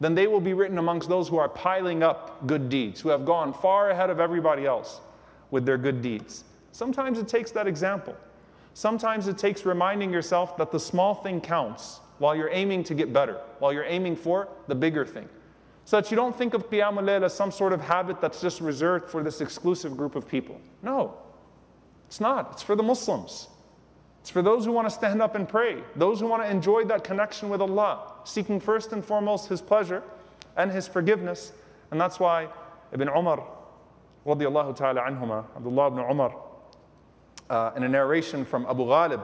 Then 0.00 0.14
they 0.14 0.26
will 0.26 0.40
be 0.40 0.54
written 0.54 0.78
amongst 0.78 1.08
those 1.08 1.28
who 1.28 1.38
are 1.38 1.48
piling 1.48 2.02
up 2.02 2.46
good 2.46 2.68
deeds, 2.68 3.00
who 3.00 3.08
have 3.08 3.24
gone 3.24 3.52
far 3.52 3.90
ahead 3.90 4.10
of 4.10 4.20
everybody 4.20 4.64
else 4.64 5.00
with 5.50 5.66
their 5.66 5.78
good 5.78 6.02
deeds. 6.02 6.44
Sometimes 6.72 7.18
it 7.18 7.26
takes 7.26 7.50
that 7.52 7.66
example. 7.66 8.16
Sometimes 8.74 9.26
it 9.26 9.36
takes 9.36 9.66
reminding 9.66 10.12
yourself 10.12 10.56
that 10.56 10.70
the 10.70 10.78
small 10.78 11.14
thing 11.14 11.40
counts 11.40 12.00
while 12.18 12.36
you're 12.36 12.50
aiming 12.50 12.84
to 12.84 12.94
get 12.94 13.12
better, 13.12 13.40
while 13.58 13.72
you're 13.72 13.84
aiming 13.84 14.14
for 14.14 14.48
the 14.68 14.74
bigger 14.74 15.04
thing. 15.04 15.28
So 15.84 16.00
that 16.00 16.10
you 16.10 16.16
don't 16.16 16.36
think 16.36 16.54
of 16.54 16.68
Qiyamul 16.70 17.02
Layl 17.02 17.24
as 17.24 17.34
some 17.34 17.50
sort 17.50 17.72
of 17.72 17.80
habit 17.80 18.20
that's 18.20 18.40
just 18.40 18.60
reserved 18.60 19.08
for 19.10 19.22
this 19.22 19.40
exclusive 19.40 19.96
group 19.96 20.14
of 20.14 20.28
people. 20.28 20.60
No, 20.82 21.14
it's 22.06 22.20
not. 22.20 22.52
It's 22.52 22.62
for 22.62 22.76
the 22.76 22.82
Muslims. 22.82 23.48
It's 24.27 24.29
for 24.29 24.41
those 24.41 24.63
who 24.63 24.71
want 24.71 24.87
to 24.87 24.93
stand 24.93 25.21
up 25.21 25.35
and 25.35 25.47
pray, 25.47 25.83
those 25.97 26.21
who 26.21 26.27
want 26.27 26.43
to 26.43 26.49
enjoy 26.49 26.85
that 26.85 27.03
connection 27.03 27.49
with 27.49 27.61
Allah, 27.61 28.13
seeking 28.23 28.59
first 28.59 28.93
and 28.93 29.03
foremost 29.03 29.49
His 29.49 29.61
pleasure 29.61 30.01
and 30.55 30.71
His 30.71 30.87
forgiveness. 30.87 31.51
And 31.91 31.99
that's 31.99 32.21
why 32.21 32.47
Ibn 32.93 33.09
Umar, 33.09 33.43
radiallahu 34.25 34.77
ta'ala 34.77 35.01
anhuma, 35.01 35.45
Abdullah 35.57 35.87
ibn 35.87 35.99
Umar, 35.99 36.35
uh, 37.49 37.71
in 37.75 37.83
a 37.83 37.89
narration 37.89 38.45
from 38.45 38.65
Abu 38.67 38.85
Ghalib, 38.85 39.21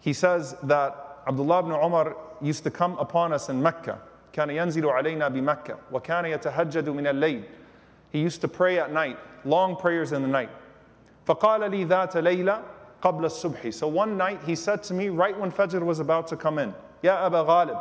he 0.00 0.12
says 0.12 0.54
that 0.62 1.18
Abdullah 1.26 1.58
ibn 1.60 1.72
Umar 1.72 2.16
used 2.40 2.62
to 2.64 2.70
come 2.70 2.96
upon 2.98 3.32
us 3.32 3.48
in 3.48 3.60
Mecca. 3.60 4.00
كان 4.32 4.50
ينزل 4.50 4.84
علينا 4.84 5.28
بمكة 5.28 5.76
وكان 5.92 6.24
يتهجد 6.26 6.88
من 6.88 7.06
الليل. 7.06 7.42
He 8.10 8.20
used 8.20 8.40
to 8.42 8.48
pray 8.48 8.78
at 8.78 8.92
night, 8.92 9.18
long 9.44 9.74
prayers 9.74 10.12
in 10.12 10.22
the 10.22 10.28
night. 10.28 10.50
فقال 11.26 11.68
لي 11.70 11.84
ذات 11.84 12.16
ليلة 12.16 12.62
قبل 13.02 13.24
الصبح. 13.24 13.72
So 13.74 13.86
one 13.88 14.16
night 14.16 14.40
he 14.44 14.54
said 14.54 14.82
to 14.84 14.94
me 14.94 15.08
right 15.08 15.38
when 15.38 15.52
Fajr 15.52 15.82
was 15.82 16.00
about 16.00 16.26
to 16.28 16.36
come 16.36 16.58
in, 16.58 16.74
يا 17.02 17.28
أبا 17.28 17.46
غالب 17.46 17.80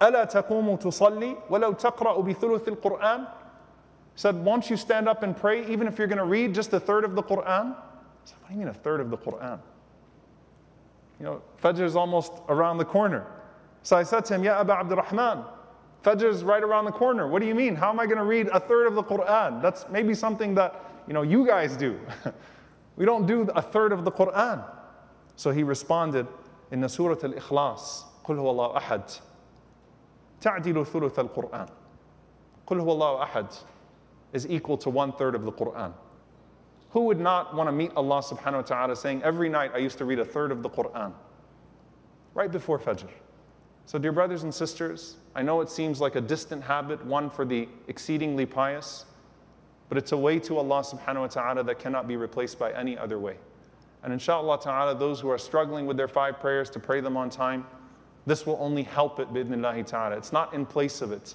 ألا 0.00 0.24
تقوم 0.24 0.78
تصلي 0.78 1.36
ولو 1.48 1.72
تقرأ 1.72 2.22
بثلث 2.22 2.68
القرآن? 2.68 3.26
He 4.14 4.20
said, 4.20 4.36
won't 4.36 4.70
you 4.70 4.76
stand 4.76 5.08
up 5.08 5.22
and 5.22 5.36
pray 5.36 5.66
even 5.66 5.86
if 5.86 5.98
you're 5.98 6.06
going 6.06 6.18
to 6.18 6.24
read 6.24 6.54
just 6.54 6.72
a 6.72 6.80
third 6.80 7.04
of 7.04 7.14
the 7.14 7.22
Quran? 7.22 7.74
I 7.74 8.24
said, 8.24 8.36
what 8.40 8.48
do 8.48 8.54
you 8.54 8.58
mean 8.60 8.68
a 8.68 8.74
third 8.74 9.00
of 9.00 9.10
the 9.10 9.18
Quran? 9.18 9.60
You 11.20 11.26
know, 11.26 11.42
Fajr 11.62 11.82
is 11.82 11.96
almost 11.96 12.32
around 12.48 12.78
the 12.78 12.84
corner. 12.84 13.26
So 13.82 13.96
I 13.96 14.02
said 14.02 14.24
to 14.26 14.34
him, 14.34 14.44
Ya 14.44 14.58
Aba 14.58 14.72
Abdurrahman, 14.72 15.44
Fajr 16.02 16.28
is 16.28 16.44
right 16.44 16.62
around 16.62 16.86
the 16.86 16.92
corner. 16.92 17.28
What 17.28 17.40
do 17.40 17.46
you 17.48 17.54
mean? 17.54 17.76
How 17.76 17.90
am 17.90 18.00
I 18.00 18.06
going 18.06 18.18
to 18.18 18.24
read 18.24 18.48
a 18.48 18.60
third 18.60 18.86
of 18.86 18.94
the 18.94 19.02
Quran? 19.02 19.60
That's 19.62 19.86
maybe 19.90 20.14
something 20.14 20.54
that, 20.54 20.84
you 21.06 21.12
know, 21.14 21.22
you 21.22 21.46
guys 21.46 21.76
do. 21.76 21.98
we 22.96 23.04
don't 23.04 23.26
do 23.26 23.42
a 23.54 23.62
third 23.62 23.92
of 23.92 24.04
the 24.04 24.12
Quran. 24.12 24.64
So 25.36 25.50
he 25.50 25.62
responded 25.62 26.26
in 26.70 26.80
the 26.80 26.88
Surah 26.88 27.16
Al-Ikhlas, 27.22 28.04
قل 28.24 28.38
هو 28.38 28.50
الله 28.50 28.76
أحد 28.76 29.02
تعدل 30.40 30.86
ثلث 30.86 31.18
القرآن 31.18 31.68
قل 32.66 32.80
هو 32.80 32.92
الله 32.92 33.22
أحد 33.22 33.46
is 34.32 34.46
equal 34.48 34.76
to 34.76 34.90
one 34.90 35.12
third 35.12 35.34
of 35.34 35.44
the 35.44 35.52
Quran. 35.52 35.92
Who 36.90 37.02
would 37.02 37.20
not 37.20 37.54
want 37.54 37.68
to 37.68 37.72
meet 37.72 37.92
Allah 37.96 38.22
subhanahu 38.22 38.54
wa 38.54 38.62
ta'ala 38.62 38.96
saying, 38.96 39.22
Every 39.22 39.48
night 39.48 39.72
I 39.74 39.78
used 39.78 39.98
to 39.98 40.04
read 40.04 40.18
a 40.18 40.24
third 40.24 40.50
of 40.50 40.62
the 40.62 40.70
Quran, 40.70 41.12
right 42.34 42.50
before 42.50 42.78
Fajr. 42.78 43.08
So, 43.86 43.98
dear 43.98 44.12
brothers 44.12 44.42
and 44.42 44.52
sisters, 44.52 45.16
I 45.34 45.42
know 45.42 45.60
it 45.60 45.70
seems 45.70 46.00
like 46.00 46.16
a 46.16 46.20
distant 46.20 46.64
habit, 46.64 47.04
one 47.04 47.30
for 47.30 47.44
the 47.44 47.68
exceedingly 47.86 48.44
pious, 48.44 49.04
but 49.90 49.98
it's 49.98 50.12
a 50.12 50.16
way 50.16 50.38
to 50.40 50.58
Allah 50.58 50.82
subhanahu 50.82 51.20
wa 51.20 51.26
ta'ala 51.26 51.64
that 51.64 51.78
cannot 51.78 52.08
be 52.08 52.16
replaced 52.16 52.58
by 52.58 52.72
any 52.72 52.98
other 52.98 53.18
way. 53.18 53.36
And 54.02 54.12
inshallah 54.12 54.60
ta'ala, 54.60 54.94
those 54.94 55.20
who 55.20 55.30
are 55.30 55.38
struggling 55.38 55.86
with 55.86 55.96
their 55.96 56.08
five 56.08 56.40
prayers 56.40 56.70
to 56.70 56.80
pray 56.80 57.00
them 57.00 57.16
on 57.16 57.30
time, 57.30 57.66
this 58.26 58.46
will 58.46 58.58
only 58.60 58.82
help 58.82 59.20
it, 59.20 59.32
bidnillahi 59.32 59.86
ta'ala. 59.86 60.16
It's 60.16 60.32
not 60.32 60.52
in 60.54 60.66
place 60.66 61.00
of 61.02 61.12
it. 61.12 61.34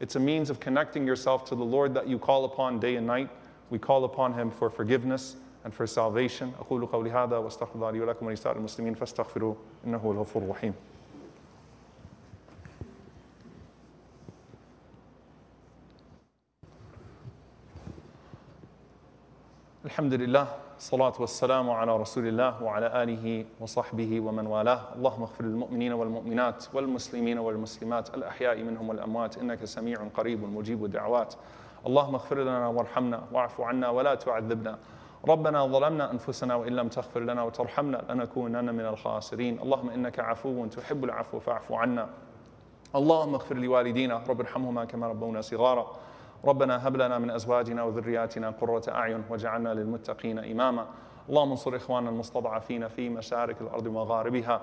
It's 0.00 0.16
a 0.16 0.20
means 0.20 0.50
of 0.50 0.58
connecting 0.58 1.06
yourself 1.06 1.44
to 1.46 1.54
the 1.54 1.64
Lord 1.64 1.94
that 1.94 2.08
you 2.08 2.18
call 2.18 2.44
upon 2.44 2.80
day 2.80 2.96
and 2.96 3.06
night. 3.06 3.30
We 3.70 3.78
call 3.78 4.04
upon 4.04 4.34
Him 4.34 4.50
for 4.50 4.68
forgiveness 4.68 5.36
and 5.64 5.72
for 5.72 5.86
salvation. 5.86 6.54
أقول 6.60 6.90
قولي 6.90 7.10
هذا 7.10 7.38
واستغفر 7.38 7.74
الله 7.74 7.90
لي 7.90 8.00
ولكم 8.00 8.26
ولسائر 8.26 8.56
المسلمين 8.56 8.94
فاستغفروه 8.94 9.56
إنه 9.86 9.98
هو 9.98 10.12
الغفور 10.12 10.42
الرحيم. 10.42 10.74
الحمد 19.97 20.13
لله 20.13 20.47
الصلاة 20.77 21.13
والسلام 21.19 21.69
على 21.69 21.97
رسول 21.97 22.27
الله 22.27 22.63
وعلى 22.63 23.03
آله 23.03 23.45
وصحبه 23.59 24.19
ومن 24.19 24.47
والاه 24.47 24.81
اللهم 24.95 25.21
اغفر 25.21 25.43
للمؤمنين 25.43 25.93
والمؤمنات 25.93 26.65
والمسلمين 26.73 27.37
والمسلمات 27.39 28.15
الأحياء 28.15 28.63
منهم 28.63 28.89
والأموات 28.89 29.37
إنك 29.37 29.65
سميع 29.65 29.97
قريب 30.17 30.43
مجيب 30.43 30.85
الدعوات 30.85 31.33
اللهم 31.87 32.15
اغفر 32.15 32.39
لنا 32.41 32.67
وارحمنا 32.67 33.23
واعف 33.31 33.61
عنا 33.61 33.89
ولا 33.89 34.15
تعذبنا 34.15 34.77
ربنا 35.27 35.65
ظلمنا 35.65 36.11
أنفسنا 36.11 36.55
وإن 36.55 36.75
لم 36.75 36.87
تغفر 36.87 37.19
لنا 37.19 37.43
وترحمنا 37.43 38.03
لنكونن 38.09 38.75
من 38.75 38.85
الخاسرين 38.85 39.59
اللهم 39.59 39.89
إنك 39.89 40.19
عفو 40.19 40.65
تحب 40.65 41.03
العفو 41.03 41.39
فاعف 41.39 41.71
عنا 41.71 42.09
اللهم 42.95 43.33
اغفر 43.33 43.55
لوالدينا 43.55 44.21
رب 44.29 44.39
ارحمهما 44.41 44.85
كما 44.85 45.07
ربونا 45.07 45.41
صغارا 45.41 45.87
ربنا 46.45 46.87
هب 46.87 46.95
لنا 46.95 47.19
من 47.19 47.29
أزواجنا 47.29 47.83
وذرياتنا 47.83 48.49
قرة 48.49 48.83
أعين 48.89 49.23
واجعلنا 49.29 49.73
للمتقين 49.73 50.39
إماما. 50.39 50.85
اللهم 51.29 51.49
انصر 51.49 51.75
إخواننا 51.75 52.09
المستضعفين 52.09 52.87
في 52.87 53.09
مشارق 53.09 53.55
الأرض 53.61 53.87
ومغاربها. 53.87 54.61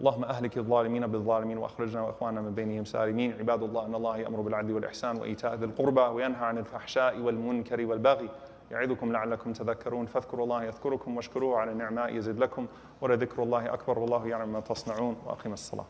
اللهم 0.00 0.24
أهلك 0.24 0.58
الظالمين 0.58 1.06
بالظالمين 1.06 1.58
وأخرجنا 1.58 2.02
وإخواننا 2.02 2.40
من 2.40 2.54
بينهم 2.54 2.84
سالمين. 2.84 3.32
عباد 3.38 3.62
الله 3.62 3.86
إن 3.86 3.94
الله 3.94 4.16
يأمر 4.16 4.40
بالعدل 4.40 4.72
والإحسان 4.72 5.16
وإيتاء 5.20 5.54
ذي 5.54 5.64
القربى 5.64 6.00
وينهى 6.00 6.44
عن 6.44 6.58
الفحشاء 6.58 7.20
والمنكر 7.20 7.86
والبغي. 7.86 8.30
يعظكم 8.70 9.12
لعلكم 9.12 9.52
تذكرون. 9.52 10.06
فاذكروا 10.06 10.44
الله 10.44 10.64
يذكركم 10.64 11.16
واشكروه 11.16 11.58
على 11.58 11.72
النعماء 11.72 12.16
يزد 12.16 12.38
لكم. 12.38 12.66
ولذكر 13.00 13.42
الله 13.42 13.74
أكبر 13.74 13.98
والله 13.98 14.26
يعلم 14.26 14.52
ما 14.52 14.60
تصنعون. 14.60 15.16
وأقم 15.26 15.52
الصلاة. 15.52 15.86